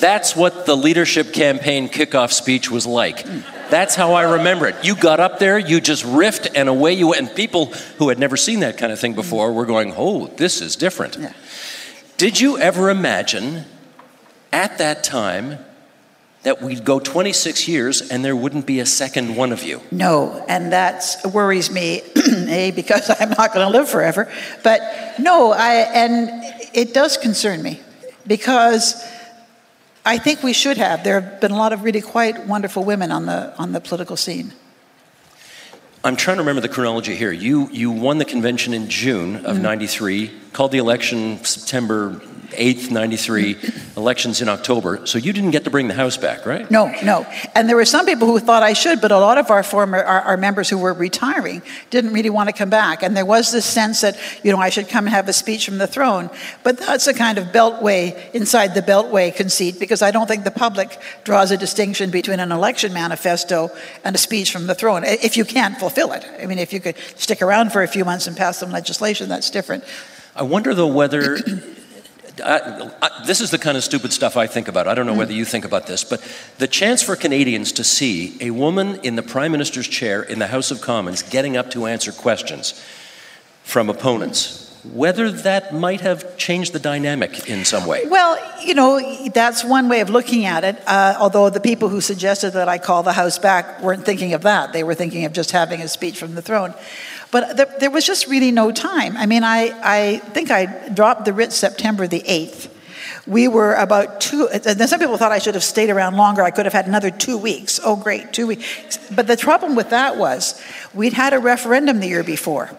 That's 0.00 0.34
what 0.34 0.66
the 0.66 0.76
leadership 0.76 1.32
campaign 1.32 1.88
kickoff 1.88 2.32
speech 2.32 2.70
was 2.70 2.86
like. 2.86 3.24
That's 3.70 3.94
how 3.94 4.14
I 4.14 4.22
remember 4.22 4.66
it. 4.66 4.76
You 4.82 4.96
got 4.96 5.20
up 5.20 5.38
there, 5.38 5.58
you 5.58 5.80
just 5.80 6.04
riffed, 6.04 6.50
and 6.54 6.68
away 6.68 6.94
you 6.94 7.08
went. 7.08 7.20
And 7.20 7.36
people 7.36 7.66
who 7.98 8.08
had 8.08 8.18
never 8.18 8.36
seen 8.36 8.60
that 8.60 8.78
kind 8.78 8.92
of 8.92 8.98
thing 8.98 9.14
before 9.14 9.52
were 9.52 9.66
going, 9.66 9.94
oh, 9.96 10.26
this 10.26 10.60
is 10.60 10.74
different. 10.74 11.16
Yeah. 11.16 11.32
Did 12.16 12.40
you 12.40 12.58
ever 12.58 12.90
imagine 12.90 13.64
at 14.52 14.78
that 14.78 15.04
time 15.04 15.58
that 16.42 16.62
we'd 16.62 16.84
go 16.84 16.98
26 16.98 17.68
years 17.68 18.10
and 18.10 18.24
there 18.24 18.34
wouldn't 18.34 18.66
be 18.66 18.80
a 18.80 18.86
second 18.86 19.36
one 19.36 19.52
of 19.52 19.62
you? 19.62 19.80
No, 19.90 20.44
and 20.48 20.72
that 20.72 21.04
worries 21.32 21.70
me, 21.70 22.02
A, 22.48 22.72
because 22.72 23.10
I'm 23.20 23.30
not 23.30 23.54
going 23.54 23.70
to 23.70 23.78
live 23.78 23.88
forever. 23.88 24.30
But 24.64 24.80
no, 25.18 25.52
I, 25.52 25.74
and 25.94 26.30
it 26.74 26.94
does 26.94 27.16
concern 27.16 27.62
me 27.62 27.80
because 28.26 29.02
I 30.04 30.18
think 30.18 30.42
we 30.42 30.52
should 30.52 30.78
have. 30.78 31.04
There 31.04 31.20
have 31.20 31.40
been 31.40 31.50
a 31.50 31.56
lot 31.56 31.72
of 31.72 31.84
really 31.84 32.00
quite 32.00 32.46
wonderful 32.46 32.84
women 32.84 33.12
on 33.12 33.26
the, 33.26 33.54
on 33.58 33.72
the 33.72 33.80
political 33.80 34.16
scene. 34.16 34.52
I'm 36.02 36.16
trying 36.16 36.38
to 36.38 36.42
remember 36.42 36.62
the 36.62 36.68
chronology 36.68 37.14
here. 37.14 37.30
You, 37.30 37.68
you 37.70 37.90
won 37.90 38.16
the 38.16 38.24
convention 38.24 38.72
in 38.72 38.88
June 38.88 39.44
of 39.44 39.58
mm. 39.58 39.60
93, 39.60 40.30
called 40.54 40.72
the 40.72 40.78
election 40.78 41.44
September 41.44 42.20
8th, 42.52 42.90
93, 42.90 43.56
elections 43.96 44.40
in 44.40 44.48
October. 44.48 45.06
So 45.06 45.18
you 45.18 45.32
didn't 45.32 45.50
get 45.50 45.64
to 45.64 45.70
bring 45.70 45.88
the 45.88 45.94
House 45.94 46.16
back, 46.16 46.46
right? 46.46 46.70
No, 46.70 46.94
no. 47.02 47.26
And 47.54 47.68
there 47.68 47.76
were 47.76 47.84
some 47.84 48.06
people 48.06 48.26
who 48.26 48.38
thought 48.38 48.62
I 48.62 48.72
should, 48.72 49.00
but 49.00 49.12
a 49.12 49.18
lot 49.18 49.38
of 49.38 49.50
our 49.50 49.62
former 49.62 49.98
our, 49.98 50.20
our, 50.22 50.36
members 50.36 50.68
who 50.70 50.78
were 50.78 50.92
retiring 50.92 51.62
didn't 51.90 52.12
really 52.12 52.30
want 52.30 52.48
to 52.48 52.54
come 52.54 52.70
back. 52.70 53.02
And 53.02 53.16
there 53.16 53.26
was 53.26 53.52
this 53.52 53.66
sense 53.66 54.00
that, 54.00 54.18
you 54.42 54.52
know, 54.52 54.58
I 54.58 54.70
should 54.70 54.88
come 54.88 55.04
and 55.06 55.14
have 55.14 55.28
a 55.28 55.32
speech 55.32 55.66
from 55.66 55.78
the 55.78 55.86
throne. 55.86 56.30
But 56.62 56.78
that's 56.78 57.06
a 57.06 57.14
kind 57.14 57.36
of 57.38 57.46
beltway 57.46 58.32
inside 58.34 58.74
the 58.74 58.82
beltway 58.82 59.34
conceit 59.34 59.78
because 59.78 60.02
I 60.02 60.10
don't 60.10 60.26
think 60.26 60.44
the 60.44 60.50
public 60.50 60.98
draws 61.24 61.50
a 61.50 61.56
distinction 61.56 62.10
between 62.10 62.40
an 62.40 62.52
election 62.52 62.92
manifesto 62.92 63.70
and 64.04 64.14
a 64.14 64.18
speech 64.18 64.50
from 64.52 64.66
the 64.66 64.74
throne. 64.74 65.02
If 65.04 65.36
you 65.36 65.44
can't 65.44 65.76
fulfill 65.78 66.12
it. 66.12 66.24
I 66.40 66.46
mean, 66.46 66.58
if 66.58 66.72
you 66.72 66.80
could 66.80 66.96
stick 67.16 67.42
around 67.42 67.72
for 67.72 67.82
a 67.82 67.88
few 67.88 68.04
months 68.04 68.26
and 68.26 68.36
pass 68.36 68.58
some 68.58 68.70
legislation, 68.70 69.28
that's 69.28 69.50
different. 69.50 69.84
I 70.34 70.42
wonder, 70.42 70.74
though, 70.74 70.86
whether 70.86 71.38
This 73.26 73.40
is 73.40 73.50
the 73.50 73.58
kind 73.58 73.76
of 73.76 73.84
stupid 73.84 74.12
stuff 74.12 74.36
I 74.36 74.46
think 74.46 74.68
about. 74.68 74.88
I 74.88 74.94
don't 74.94 75.06
know 75.06 75.14
whether 75.14 75.32
you 75.32 75.44
think 75.44 75.64
about 75.64 75.86
this, 75.86 76.04
but 76.04 76.22
the 76.58 76.66
chance 76.66 77.02
for 77.02 77.16
Canadians 77.16 77.72
to 77.72 77.84
see 77.84 78.36
a 78.40 78.50
woman 78.50 79.00
in 79.02 79.16
the 79.16 79.22
Prime 79.22 79.52
Minister's 79.52 79.88
chair 79.88 80.22
in 80.22 80.38
the 80.38 80.46
House 80.46 80.70
of 80.70 80.80
Commons 80.80 81.22
getting 81.22 81.56
up 81.56 81.70
to 81.72 81.86
answer 81.86 82.12
questions 82.12 82.80
from 83.62 83.88
opponents, 83.88 84.66
whether 84.92 85.30
that 85.30 85.74
might 85.74 86.00
have 86.00 86.36
changed 86.38 86.72
the 86.72 86.78
dynamic 86.78 87.48
in 87.48 87.64
some 87.64 87.86
way. 87.86 88.06
Well, 88.06 88.38
you 88.64 88.74
know, 88.74 89.28
that's 89.28 89.62
one 89.62 89.88
way 89.88 90.00
of 90.00 90.08
looking 90.08 90.46
at 90.46 90.64
it, 90.64 90.82
uh, 90.86 91.16
although 91.18 91.50
the 91.50 91.60
people 91.60 91.88
who 91.88 92.00
suggested 92.00 92.52
that 92.52 92.68
I 92.68 92.78
call 92.78 93.02
the 93.02 93.12
House 93.12 93.38
back 93.38 93.82
weren't 93.82 94.04
thinking 94.04 94.32
of 94.32 94.42
that. 94.42 94.72
They 94.72 94.82
were 94.82 94.94
thinking 94.94 95.24
of 95.26 95.32
just 95.32 95.50
having 95.50 95.82
a 95.82 95.88
speech 95.88 96.18
from 96.18 96.34
the 96.34 96.42
throne. 96.42 96.74
But 97.30 97.56
there, 97.56 97.74
there 97.78 97.90
was 97.90 98.04
just 98.04 98.26
really 98.26 98.50
no 98.50 98.72
time. 98.72 99.16
I 99.16 99.26
mean, 99.26 99.44
I, 99.44 99.72
I 99.82 100.18
think 100.18 100.50
I 100.50 100.88
dropped 100.88 101.24
the 101.24 101.32
writ 101.32 101.52
September 101.52 102.06
the 102.06 102.20
8th. 102.20 102.68
We 103.26 103.48
were 103.48 103.74
about 103.74 104.20
two, 104.20 104.48
and 104.48 104.88
some 104.88 104.98
people 104.98 105.16
thought 105.16 105.30
I 105.30 105.38
should 105.38 105.54
have 105.54 105.62
stayed 105.62 105.90
around 105.90 106.16
longer. 106.16 106.42
I 106.42 106.50
could 106.50 106.66
have 106.66 106.72
had 106.72 106.86
another 106.86 107.10
two 107.10 107.38
weeks. 107.38 107.78
Oh, 107.84 107.94
great, 107.94 108.32
two 108.32 108.46
weeks. 108.46 108.98
But 109.10 109.26
the 109.26 109.36
problem 109.36 109.76
with 109.76 109.90
that 109.90 110.16
was 110.16 110.60
we'd 110.94 111.12
had 111.12 111.32
a 111.32 111.38
referendum 111.38 112.00
the 112.00 112.08
year 112.08 112.24
before. 112.24 112.70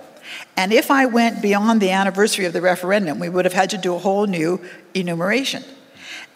And 0.58 0.74
if 0.74 0.92
I 0.92 1.06
went 1.06 1.42
beyond 1.42 1.80
the 1.80 1.92
anniversary 1.92 2.46
of 2.46 2.54
the 2.54 2.62
referendum, 2.62 3.20
we 3.20 3.30
would 3.30 3.46
have 3.46 3.54
had 3.54 3.70
to 3.72 3.78
do 3.78 3.96
a 3.96 4.00
whole 4.00 4.28
new 4.28 4.62
enumeration. 4.94 5.64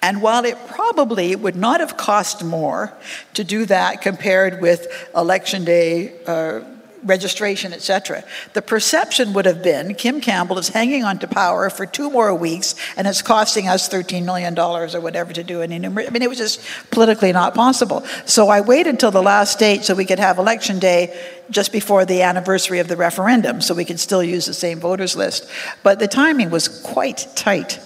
And 0.01 0.21
while 0.21 0.45
it 0.45 0.57
probably 0.67 1.35
would 1.35 1.55
not 1.55 1.79
have 1.79 1.97
cost 1.97 2.43
more 2.43 2.93
to 3.33 3.43
do 3.43 3.65
that 3.65 4.01
compared 4.01 4.61
with 4.61 4.87
election 5.15 5.65
day 5.65 6.13
uh, 6.27 6.61
registration, 7.05 7.71
etc. 7.71 8.23
The 8.53 8.61
perception 8.61 9.33
would 9.33 9.45
have 9.45 9.63
been 9.63 9.93
Kim 9.95 10.19
Campbell 10.19 10.57
is 10.57 10.69
hanging 10.69 11.03
on 11.03 11.19
to 11.19 11.27
power 11.27 11.69
for 11.69 11.85
two 11.85 12.09
more 12.09 12.33
weeks 12.33 12.75
and 12.97 13.07
it's 13.07 13.21
costing 13.21 13.67
us 13.67 13.87
$13 13.87 14.25
million 14.25 14.57
or 14.57 14.99
whatever 14.99 15.31
to 15.31 15.43
do 15.43 15.61
an 15.61 15.71
enumeration. 15.71 16.11
I 16.11 16.13
mean, 16.13 16.23
it 16.23 16.29
was 16.29 16.39
just 16.39 16.61
politically 16.91 17.31
not 17.31 17.53
possible. 17.53 18.05
So 18.25 18.49
I 18.49 18.61
waited 18.61 18.89
until 18.89 19.11
the 19.11 19.21
last 19.21 19.59
date 19.59 19.83
so 19.83 19.93
we 19.93 20.05
could 20.05 20.19
have 20.19 20.39
election 20.39 20.79
day 20.79 21.15
just 21.49 21.71
before 21.71 22.05
the 22.05 22.23
anniversary 22.23 22.79
of 22.79 22.87
the 22.87 22.97
referendum 22.97 23.61
so 23.61 23.75
we 23.75 23.85
could 23.85 23.99
still 23.99 24.23
use 24.23 24.45
the 24.45 24.53
same 24.53 24.79
voters 24.79 25.15
list. 25.15 25.47
But 25.83 25.99
the 25.99 26.07
timing 26.07 26.49
was 26.49 26.67
quite 26.67 27.27
tight. 27.35 27.79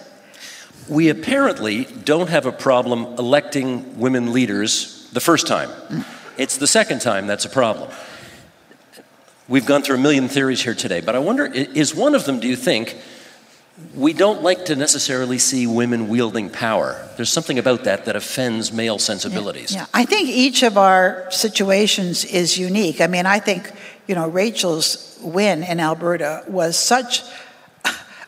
We 0.88 1.10
apparently 1.10 1.86
don't 1.86 2.30
have 2.30 2.46
a 2.46 2.52
problem 2.52 3.06
electing 3.20 4.00
women 4.00 4.34
leaders 4.34 5.08
the 5.12 5.20
first 5.20 5.46
time. 5.46 5.70
It's 6.38 6.58
the 6.58 6.68
second 6.68 7.02
time 7.02 7.28
that's 7.28 7.46
a 7.46 7.50
problem. 7.50 7.92
We've 9.50 9.66
gone 9.66 9.82
through 9.82 9.96
a 9.96 10.00
million 10.00 10.28
theories 10.28 10.62
here 10.62 10.76
today, 10.76 11.02
but 11.02 11.16
I 11.16 11.20
wonder 11.20 11.44
is 11.46 11.96
one 11.96 12.14
of 12.14 12.26
them, 12.26 12.40
do 12.40 12.48
you 12.48 12.56
think, 12.56 12.96
we 13.96 14.14
don't 14.14 14.44
like 14.44 14.66
to 14.66 14.76
necessarily 14.76 15.40
see 15.40 15.66
women 15.66 16.08
wielding 16.08 16.52
power. 16.52 17.10
There's 17.18 17.32
something 17.32 17.58
about 17.58 17.86
that 17.86 18.06
that 18.06 18.16
offends 18.16 18.72
male 18.72 19.00
sensibilities. 19.00 19.74
Yeah, 19.74 19.82
yeah, 19.82 19.86
I 19.92 20.06
think 20.06 20.30
each 20.30 20.62
of 20.62 20.78
our 20.78 21.26
situations 21.32 22.26
is 22.26 22.60
unique. 22.60 23.02
I 23.02 23.08
mean, 23.08 23.26
I 23.26 23.40
think, 23.40 23.72
you 24.06 24.14
know, 24.14 24.28
Rachel's 24.30 25.18
win 25.24 25.64
in 25.64 25.80
Alberta 25.80 26.44
was 26.48 26.78
such 26.78 27.24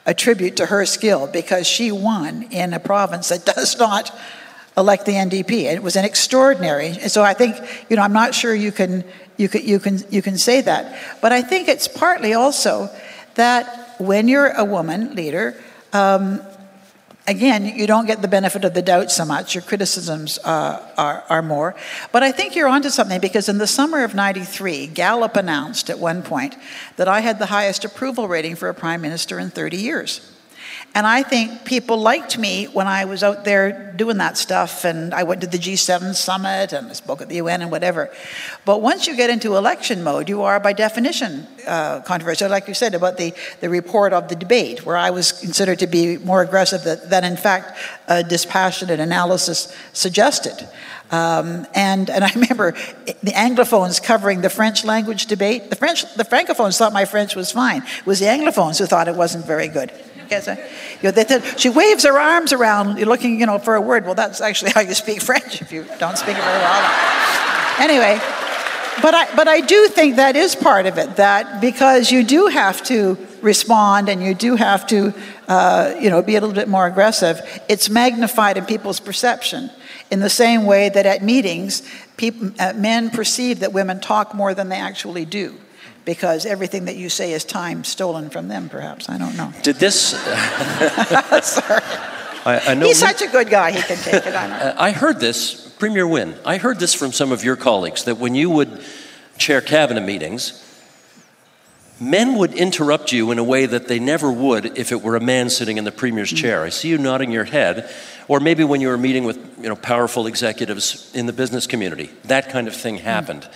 a 0.08 0.16
tribute 0.16 0.58
to 0.58 0.66
her 0.66 0.88
skill 0.88 1.28
because 1.28 1.68
she 1.68 1.92
won 1.92 2.44
in 2.50 2.74
a 2.74 2.80
province 2.80 3.30
that 3.30 3.46
does 3.56 3.78
not 3.78 4.12
elect 4.76 5.06
the 5.06 5.14
NDP. 5.14 5.72
It 5.72 5.84
was 5.84 5.96
an 5.96 6.06
extraordinary. 6.06 6.88
And 6.88 7.12
so 7.12 7.22
I 7.22 7.34
think, 7.34 7.58
you 7.90 7.96
know, 7.98 8.02
I'm 8.02 8.14
not 8.14 8.34
sure 8.34 8.56
you 8.56 8.72
can 8.72 9.04
you 9.42 9.50
can, 9.50 9.66
you, 9.66 9.80
can, 9.80 10.00
you 10.12 10.22
can 10.22 10.38
say 10.38 10.62
that. 10.62 11.20
But 11.20 11.32
I 11.32 11.42
think 11.42 11.68
it's 11.68 11.88
partly 11.88 12.34
also 12.34 12.90
that 13.36 13.96
when 14.00 14.28
you're 14.28 14.50
a 14.50 14.64
woman 14.64 15.16
leader, 15.16 15.56
um, 15.94 16.42
again, 17.28 17.66
you 17.66 17.88
don't 17.88 18.06
get 18.06 18.22
the 18.22 18.28
benefit 18.28 18.64
of 18.64 18.76
the 18.76 18.84
doubt 18.84 19.10
so 19.10 19.26
much. 19.26 19.56
Your 19.56 19.64
criticisms 19.64 20.38
uh, 20.40 20.88
are, 20.96 21.24
are 21.28 21.42
more. 21.42 21.76
But 22.12 22.22
I 22.22 22.32
think 22.32 22.56
you're 22.56 22.68
onto 22.68 22.90
something 22.90 23.20
because 23.20 23.50
in 23.50 23.58
the 23.58 23.68
summer 23.68 24.04
of 24.04 24.14
93, 24.14 24.88
Gallup 24.88 25.36
announced 25.36 25.90
at 25.90 25.98
one 25.98 26.22
point 26.22 26.56
that 26.98 27.08
I 27.08 27.22
had 27.22 27.40
the 27.40 27.48
highest 27.48 27.84
approval 27.84 28.28
rating 28.28 28.56
for 28.56 28.70
a 28.70 28.74
prime 28.74 29.02
minister 29.02 29.40
in 29.40 29.50
30 29.50 29.78
years. 29.78 30.32
And 30.94 31.08
I 31.08 31.24
think 31.24 31.64
people 31.64 31.98
liked 31.98 32.38
me 32.38 32.66
when 32.66 32.86
I 32.86 33.06
was 33.06 33.24
out 33.24 33.46
there 33.46 33.94
doing 33.96 34.18
that 34.18 34.38
stuff. 34.38 34.84
And 34.84 35.14
I 35.14 35.24
went 35.24 35.40
to 35.40 35.48
the 35.48 35.58
G7 35.58 36.14
summit 36.16 36.74
and 36.74 36.90
I 36.90 36.94
spoke 36.94 37.22
at 37.22 37.30
the 37.30 37.36
UN 37.36 37.62
and 37.62 37.72
whatever. 37.72 38.12
But 38.66 38.82
once 38.82 39.08
you 39.08 39.16
get 39.16 39.30
into 39.30 39.56
election 39.56 40.04
mode, 40.04 40.28
you 40.28 40.42
are 40.42 40.60
by 40.60 40.74
definition 40.74 41.48
uh, 41.66 42.02
controversial. 42.02 42.50
Like 42.50 42.68
you 42.68 42.74
said 42.74 42.94
about 42.94 43.16
the, 43.16 43.34
the 43.62 43.70
report 43.70 44.12
of 44.12 44.28
the 44.28 44.36
debate, 44.36 44.86
where 44.86 44.98
I 44.98 45.12
was 45.12 45.32
considered 45.32 45.80
to 45.80 45.88
be 45.88 46.18
more 46.18 46.42
aggressive 46.42 46.84
than, 46.84 47.00
than 47.08 47.24
in 47.24 47.38
fact, 47.38 47.80
a 48.10 48.22
dispassionate 48.22 49.00
analysis 49.00 49.74
suggested. 49.94 50.68
Um, 51.10 51.68
and, 51.74 52.10
and 52.10 52.24
I 52.26 52.34
remember 52.34 52.74
the 53.24 53.32
Anglophones 53.32 54.04
covering 54.04 54.42
the 54.42 54.50
French 54.50 54.84
language 54.84 55.28
debate. 55.28 55.70
The 55.70 55.78
French, 55.78 56.14
the 56.16 56.26
Francophones 56.26 56.78
thought 56.78 56.92
my 56.92 57.06
French 57.06 57.34
was 57.34 57.54
fine. 57.54 57.84
It 57.84 58.06
was 58.06 58.20
the 58.20 58.26
Anglophones 58.26 58.78
who 58.80 58.88
thought 58.88 59.08
it 59.08 59.16
wasn't 59.16 59.46
very 59.46 59.70
good. 59.70 59.94
You 61.02 61.12
know, 61.12 61.42
she 61.58 61.70
waves 61.70 62.04
her 62.04 62.18
arms 62.18 62.54
around, 62.54 62.98
you're 62.98 63.08
looking, 63.08 63.40
you 63.40 63.46
know, 63.46 63.60
for 63.60 63.76
a 63.76 63.82
word. 63.82 64.06
Well, 64.06 64.16
that's 64.16 64.42
actually 64.42 64.72
how 64.76 64.82
you 64.82 64.94
speak 64.94 65.22
French 65.22 65.62
if 65.62 65.72
you 65.72 65.86
don't 66.00 66.18
speak 66.18 66.38
it 66.38 66.44
very 66.44 66.60
well. 66.60 67.80
anyway, 67.80 68.20
but 69.02 69.14
I, 69.14 69.36
but 69.36 69.48
I 69.48 69.62
do 69.62 69.88
think 69.90 70.16
that 70.16 70.36
is 70.36 70.56
part 70.56 70.86
of 70.86 70.98
it. 70.98 71.16
That 71.18 71.62
because 71.62 72.12
you 72.12 72.24
do 72.24 72.48
have 72.48 72.84
to 72.84 73.18
respond 73.42 74.10
and 74.10 74.22
you 74.24 74.36
do 74.36 74.56
have 74.56 74.86
to, 74.88 75.14
uh, 75.48 75.96
you 76.00 76.10
know, 76.10 76.22
be 76.22 76.36
a 76.36 76.42
little 76.42 76.56
bit 76.56 76.68
more 76.68 76.86
aggressive. 76.86 77.42
It's 77.68 77.90
magnified 77.90 78.58
in 78.58 78.66
people's 78.66 79.00
perception. 79.00 79.72
In 80.12 80.20
the 80.20 80.30
same 80.30 80.66
way 80.66 80.90
that 80.90 81.06
at 81.06 81.24
meetings, 81.24 81.84
people, 82.18 82.52
uh, 82.60 82.74
men 82.74 83.10
perceive 83.10 83.62
that 83.62 83.74
women 83.74 84.00
talk 84.00 84.34
more 84.34 84.54
than 84.54 84.70
they 84.70 84.76
actually 84.80 85.26
do 85.26 85.58
because 86.06 86.46
everything 86.46 86.86
that 86.86 86.96
you 86.96 87.10
say 87.10 87.34
is 87.34 87.44
time 87.44 87.84
stolen 87.84 88.30
from 88.30 88.48
them, 88.48 88.70
perhaps. 88.70 89.10
I 89.10 89.18
don't 89.18 89.36
know. 89.38 89.54
Did 89.64 89.76
this. 89.78 89.96
Sorry. 91.44 91.82
I, 92.44 92.60
I 92.72 92.74
know 92.74 92.88
He's 92.88 93.00
such 93.00 93.22
a 93.22 93.28
good 93.28 93.50
guy, 93.50 93.72
he 93.72 93.82
can 93.82 93.98
take 93.98 94.26
it. 94.26 94.34
I, 94.34 94.74
I 94.88 94.92
heard 94.92 95.20
this, 95.20 95.70
Premier 95.78 96.08
Wynne, 96.08 96.36
I 96.46 96.58
heard 96.58 96.80
this 96.80 96.94
from 96.94 97.12
some 97.12 97.32
of 97.32 97.44
your 97.44 97.56
colleagues 97.56 98.06
that 98.06 98.18
when 98.18 98.36
you 98.36 98.50
would 98.50 98.84
chair 99.38 99.62
cabinet 99.62 100.02
meetings, 100.02 100.68
men 102.00 102.36
would 102.36 102.54
interrupt 102.54 103.12
you 103.12 103.30
in 103.32 103.38
a 103.38 103.44
way 103.44 103.68
that 103.68 103.88
they 103.88 104.00
never 104.00 104.32
would 104.32 104.78
if 104.78 104.92
it 104.92 105.04
were 105.04 105.16
a 105.16 105.22
man 105.22 105.50
sitting 105.52 105.78
in 105.78 105.84
the 105.84 105.92
premier's 105.92 106.32
chair. 106.32 106.64
I 106.64 106.70
see 106.70 106.90
you 106.90 106.98
nodding 106.98 107.32
your 107.32 107.44
head, 107.44 107.94
or 108.28 108.40
maybe 108.40 108.64
when 108.64 108.82
you 108.82 108.88
were 108.88 108.98
meeting 108.98 109.24
with 109.24 109.38
you 109.62 109.70
know, 109.70 109.76
powerful 109.76 110.26
executives 110.26 111.12
in 111.14 111.28
the 111.28 111.34
business 111.34 111.68
community. 111.68 112.10
That 112.24 112.50
kind 112.50 112.68
of 112.68 112.76
thing 112.76 112.98
happened. 112.98 113.44
Mm 113.44 113.54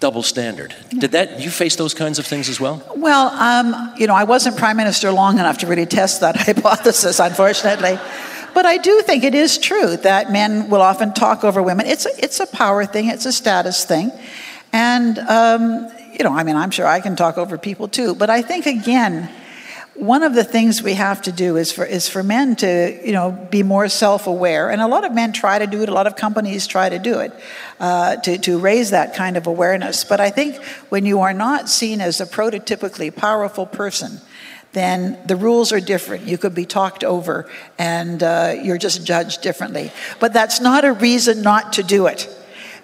double 0.00 0.22
standard. 0.22 0.74
Did 0.90 1.12
that 1.12 1.40
you 1.40 1.50
face 1.50 1.76
those 1.76 1.94
kinds 1.94 2.18
of 2.18 2.26
things 2.26 2.48
as 2.48 2.60
well? 2.60 2.82
Well, 2.96 3.28
um, 3.28 3.94
you 3.96 4.06
know, 4.06 4.14
I 4.14 4.24
wasn't 4.24 4.56
prime 4.56 4.76
minister 4.76 5.10
long 5.10 5.38
enough 5.38 5.58
to 5.58 5.66
really 5.66 5.86
test 5.86 6.20
that 6.20 6.36
hypothesis, 6.46 7.18
unfortunately. 7.18 7.98
but 8.54 8.66
I 8.66 8.76
do 8.78 9.02
think 9.02 9.24
it 9.24 9.34
is 9.34 9.58
true 9.58 9.96
that 9.98 10.30
men 10.30 10.68
will 10.70 10.82
often 10.82 11.12
talk 11.14 11.44
over 11.44 11.62
women. 11.62 11.86
It's 11.86 12.06
a, 12.06 12.10
it's 12.22 12.40
a 12.40 12.46
power 12.46 12.84
thing, 12.84 13.08
it's 13.08 13.26
a 13.26 13.32
status 13.32 13.84
thing. 13.84 14.12
And, 14.72 15.18
um, 15.18 15.88
you 16.12 16.24
know, 16.24 16.32
I 16.32 16.42
mean, 16.42 16.56
I'm 16.56 16.70
sure 16.70 16.86
I 16.86 17.00
can 17.00 17.16
talk 17.16 17.38
over 17.38 17.56
people 17.56 17.88
too, 17.88 18.14
but 18.14 18.30
I 18.30 18.42
think, 18.42 18.66
again, 18.66 19.30
one 19.98 20.22
of 20.22 20.32
the 20.32 20.44
things 20.44 20.80
we 20.80 20.94
have 20.94 21.22
to 21.22 21.32
do 21.32 21.56
is 21.56 21.72
for, 21.72 21.84
is 21.84 22.08
for 22.08 22.22
men 22.22 22.54
to 22.56 23.00
you 23.04 23.10
know, 23.10 23.32
be 23.50 23.64
more 23.64 23.88
self 23.88 24.28
aware. 24.28 24.70
And 24.70 24.80
a 24.80 24.86
lot 24.86 25.04
of 25.04 25.12
men 25.12 25.32
try 25.32 25.58
to 25.58 25.66
do 25.66 25.82
it, 25.82 25.88
a 25.88 25.92
lot 25.92 26.06
of 26.06 26.14
companies 26.14 26.68
try 26.68 26.88
to 26.88 27.00
do 27.00 27.18
it, 27.18 27.32
uh, 27.80 28.16
to, 28.16 28.38
to 28.38 28.60
raise 28.60 28.90
that 28.90 29.14
kind 29.14 29.36
of 29.36 29.48
awareness. 29.48 30.04
But 30.04 30.20
I 30.20 30.30
think 30.30 30.62
when 30.88 31.04
you 31.04 31.20
are 31.20 31.34
not 31.34 31.68
seen 31.68 32.00
as 32.00 32.20
a 32.20 32.26
prototypically 32.26 33.14
powerful 33.14 33.66
person, 33.66 34.20
then 34.72 35.18
the 35.26 35.34
rules 35.34 35.72
are 35.72 35.80
different. 35.80 36.28
You 36.28 36.38
could 36.38 36.54
be 36.54 36.64
talked 36.64 37.02
over 37.02 37.50
and 37.76 38.22
uh, 38.22 38.54
you're 38.62 38.78
just 38.78 39.04
judged 39.04 39.42
differently. 39.42 39.90
But 40.20 40.32
that's 40.32 40.60
not 40.60 40.84
a 40.84 40.92
reason 40.92 41.42
not 41.42 41.72
to 41.72 41.82
do 41.82 42.06
it 42.06 42.28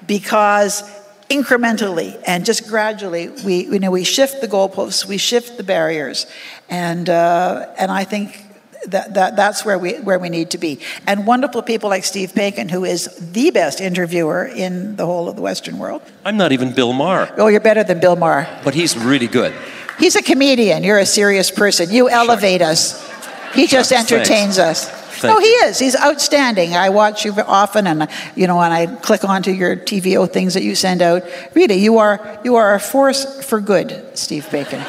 because 0.05 0.83
incrementally 1.31 2.21
and 2.27 2.45
just 2.45 2.69
gradually 2.69 3.29
we 3.45 3.67
you 3.67 3.79
know 3.79 3.91
we 3.91 4.05
shift 4.05 4.41
the 4.41 4.49
goalposts 4.49 5.07
we 5.07 5.17
shift 5.17 5.57
the 5.57 5.63
barriers 5.63 6.27
and 6.69 7.09
uh, 7.09 7.73
and 7.79 7.91
I 7.91 8.05
think 8.05 8.45
that, 8.89 9.15
that 9.15 9.37
that's 9.37 9.65
where 9.65 9.79
we 9.79 9.95
where 10.01 10.19
we 10.19 10.29
need 10.29 10.51
to 10.51 10.59
be. 10.59 10.81
And 11.07 11.27
wonderful 11.27 11.63
people 11.63 11.89
like 11.89 12.05
Steve 12.05 12.33
Paikin 12.33 12.71
who 12.71 12.85
is 12.85 13.07
the 13.33 13.51
best 13.51 13.81
interviewer 13.81 14.45
in 14.45 14.97
the 14.97 15.07
whole 15.07 15.29
of 15.29 15.37
the 15.37 15.43
western 15.43 15.79
world. 15.79 16.03
I'm 16.25 16.37
not 16.37 16.53
even 16.53 16.73
Bill 16.75 16.93
Maher. 16.93 17.33
Oh 17.39 17.49
you're 17.49 17.61
better 17.61 17.85
than 17.85 18.01
Bill 18.01 18.17
Maher. 18.17 18.47
But 18.63 18.75
he's 18.75 18.97
really 18.97 19.27
good. 19.27 19.55
He's 19.99 20.17
a 20.17 20.23
comedian. 20.23 20.83
You're 20.83 20.99
a 20.99 21.07
serious 21.07 21.51
person. 21.51 21.91
You 21.91 22.09
elevate 22.09 22.61
sure. 22.61 22.71
us. 22.71 23.11
He 23.55 23.67
just 23.69 23.93
entertains 23.93 24.57
Thanks. 24.57 24.89
us 24.89 25.04
Thank 25.15 25.35
no, 25.35 25.41
he 25.41 25.47
is. 25.47 25.79
He's 25.79 25.97
outstanding. 25.97 26.75
I 26.75 26.91
watch 26.91 27.25
you 27.25 27.33
often, 27.35 27.87
and 27.87 28.09
you 28.35 28.47
know, 28.47 28.61
and 28.61 28.73
I 28.73 28.87
click 28.87 29.25
onto 29.25 29.51
your 29.51 29.77
TVO 29.77 30.31
things 30.31 30.55
that 30.55 30.63
you 30.63 30.75
send 30.75 31.03
out. 31.03 31.23
Really, 31.55 31.77
you 31.77 31.99
are 31.99 32.41
you 32.45 32.57
are 32.57 32.75
a 32.75 32.81
force 32.81 33.45
for 33.45 33.61
good, 33.61 34.17
Steve 34.17 34.47
Paikin. 34.47 34.81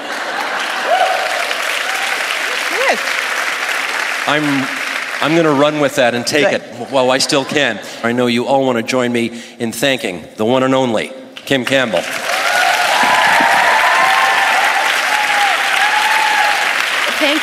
yes. 2.72 3.00
I'm 4.28 4.68
I'm 5.22 5.32
going 5.32 5.46
to 5.46 5.54
run 5.62 5.80
with 5.80 5.96
that 5.96 6.14
and 6.14 6.28
take 6.28 6.46
right. 6.46 6.62
it 6.62 6.92
while 6.92 7.10
I 7.10 7.20
still 7.20 7.46
can. 7.46 7.80
I 8.04 8.12
know 8.12 8.28
you 8.28 8.46
all 8.46 8.66
want 8.66 8.78
to 8.78 8.84
join 8.84 9.12
me 9.12 9.42
in 9.60 9.72
thanking 9.72 10.26
the 10.36 10.46
one 10.46 10.64
and 10.64 10.76
only 10.76 11.12
Kim 11.36 11.64
Campbell. 11.64 12.02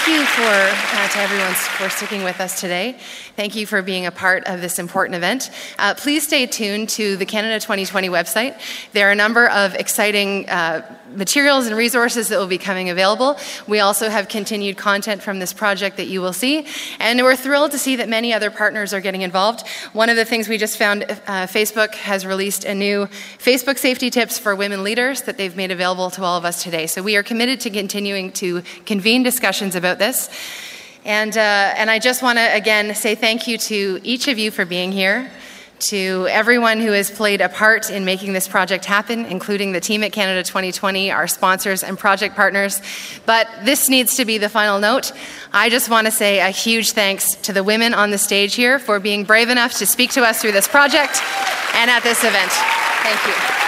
Thank 0.05 0.19
you 0.19 0.27
for 0.27 0.43
uh, 0.43 1.09
to 1.11 1.19
everyone 1.21 1.53
for 1.53 1.89
sticking 1.89 2.25
with 2.25 2.41
us 2.41 2.61
today. 2.61 2.97
Thank 3.37 3.55
you 3.55 3.67
for 3.67 3.83
being 3.83 4.05
a 4.05 4.11
part 4.11 4.43
of 4.47 4.61
this 4.61 4.81
important 4.81 5.15
event. 5.15 5.53
Uh, 5.79 5.95
please 5.95 6.27
stay 6.27 6.45
tuned 6.47 6.89
to 6.91 7.17
the 7.17 7.25
Canada 7.25 7.61
2020 7.61 8.09
website. 8.09 8.61
There 8.95 9.07
are 9.07 9.13
a 9.13 9.15
number 9.15 9.49
of 9.49 9.77
exciting 9.77 10.49
uh, 10.49 10.83
materials 11.15 11.67
and 11.67 11.77
resources 11.77 12.29
that 12.29 12.39
will 12.39 12.47
be 12.47 12.59
coming 12.59 12.91
available. 12.91 13.39
We 13.69 13.81
also 13.81 14.09
have 14.09 14.29
continued 14.29 14.77
content 14.77 15.23
from 15.23 15.39
this 15.39 15.53
project 15.53 15.99
that 15.99 16.07
you 16.07 16.21
will 16.21 16.33
see, 16.33 16.67
and 16.99 17.21
we're 17.21 17.37
thrilled 17.37 17.71
to 17.71 17.79
see 17.79 17.97
that 17.97 18.09
many 18.09 18.33
other 18.33 18.51
partners 18.51 18.93
are 18.93 19.01
getting 19.01 19.23
involved. 19.23 19.67
One 19.93 20.09
of 20.09 20.17
the 20.17 20.25
things 20.25 20.49
we 20.49 20.59
just 20.59 20.79
found 20.79 21.05
uh, 21.05 21.47
Facebook 21.47 21.95
has 21.95 22.27
released 22.27 22.65
a 22.65 22.75
new 22.75 23.07
Facebook 23.39 23.79
safety 23.79 24.11
tips 24.11 24.39
for 24.39 24.57
women 24.57 24.83
leaders 24.83 25.23
that 25.23 25.37
they've 25.37 25.57
made 25.57 25.71
available 25.71 26.11
to 26.11 26.25
all 26.25 26.37
of 26.37 26.45
us 26.45 26.63
today. 26.63 26.87
So 26.87 27.03
we 27.03 27.17
are 27.17 27.23
committed 27.23 27.61
to 27.61 27.71
continuing 27.71 28.33
to 28.33 28.63
convene 28.85 29.23
discussions 29.23 29.77
about 29.77 29.92
this. 29.99 30.29
And, 31.05 31.37
uh, 31.37 31.41
and 31.41 31.91
I 31.91 31.99
just 31.99 32.23
want 32.23 32.39
to 32.39 32.55
again 32.55 32.95
say 32.95 33.15
thank 33.15 33.49
you 33.49 33.59
to 33.59 34.01
each 34.03 34.29
of 34.29 34.39
you 34.39 34.51
for 34.51 34.65
being 34.65 34.93
here 34.93 35.31
to 35.83 36.29
everyone 36.31 36.79
who 36.79 36.93
has 36.93 37.11
played 37.11 37.41
a 37.41 37.49
part 37.49 37.91
in 37.91 38.05
making 38.05 38.33
this 38.33 38.47
project 38.47 38.85
happen, 38.85 39.25
including 39.27 39.73
the 39.73 39.81
team 39.81 40.05
at 40.05 40.13
Canada 40.13 40.43
2020, 40.43 41.11
our 41.11 41.27
sponsors 41.27 41.83
and 41.83 41.99
project 41.99 42.37
partners. 42.37 42.81
But 43.27 43.49
this 43.65 43.89
needs 43.89 44.17
to 44.17 44.25
be 44.25 44.39
the 44.39 44.49
final 44.49 44.79
note. 44.79 45.13
I 45.53 45.71
just 45.71 45.91
want 45.91 46.07
to 46.07 46.13
say 46.13 46.41
a 46.41 46.51
huge 46.51 46.93
thanks 46.93 47.35
to 47.43 47.53
the 47.53 47.65
women 47.65 47.95
on 47.95 48.11
the 48.11 48.19
stage 48.19 48.55
here 48.55 48.79
for 48.79 49.01
being 49.01 49.25
brave 49.25 49.49
enough 49.49 49.75
to 49.79 49.87
speak 49.87 50.13
to 50.13 50.23
us 50.23 50.41
through 50.41 50.53
this 50.53 50.69
project 50.69 51.21
and 51.75 51.91
at 51.91 52.03
this 52.03 52.23
event. 52.23 52.53
Thank 53.03 53.27
you. 53.27 53.62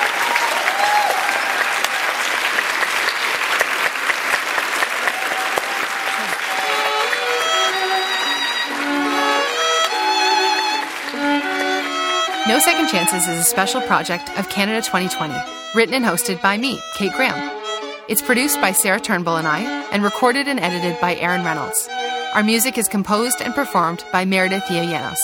No 12.46 12.58
Second 12.58 12.88
Chances 12.88 13.26
is 13.26 13.38
a 13.38 13.42
special 13.42 13.80
project 13.80 14.28
of 14.38 14.50
Canada 14.50 14.82
2020, 14.82 15.32
written 15.74 15.94
and 15.94 16.04
hosted 16.04 16.42
by 16.42 16.58
me, 16.58 16.78
Kate 16.94 17.10
Graham. 17.14 17.50
It's 18.06 18.20
produced 18.20 18.60
by 18.60 18.72
Sarah 18.72 19.00
Turnbull 19.00 19.38
and 19.38 19.48
I, 19.48 19.60
and 19.90 20.02
recorded 20.02 20.46
and 20.46 20.60
edited 20.60 21.00
by 21.00 21.14
Aaron 21.14 21.42
Reynolds. 21.42 21.88
Our 22.34 22.42
music 22.42 22.76
is 22.76 22.86
composed 22.86 23.40
and 23.40 23.54
performed 23.54 24.04
by 24.12 24.26
Meredith 24.26 24.64
Yanos. 24.64 25.20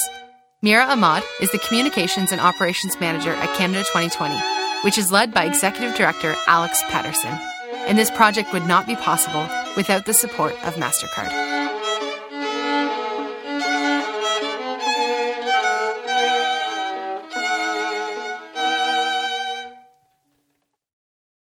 Mira 0.62 0.84
Ahmad 0.84 1.22
is 1.42 1.50
the 1.50 1.58
Communications 1.58 2.32
and 2.32 2.40
Operations 2.40 2.98
Manager 3.00 3.32
at 3.32 3.54
Canada 3.54 3.80
2020, 3.80 4.34
which 4.82 4.96
is 4.96 5.12
led 5.12 5.34
by 5.34 5.44
Executive 5.44 5.94
Director 5.96 6.34
Alex 6.46 6.82
Patterson. 6.84 7.38
And 7.86 7.98
this 7.98 8.10
project 8.10 8.50
would 8.54 8.66
not 8.66 8.86
be 8.86 8.96
possible 8.96 9.46
without 9.76 10.06
the 10.06 10.14
support 10.14 10.54
of 10.64 10.76
MasterCard. 10.76 11.49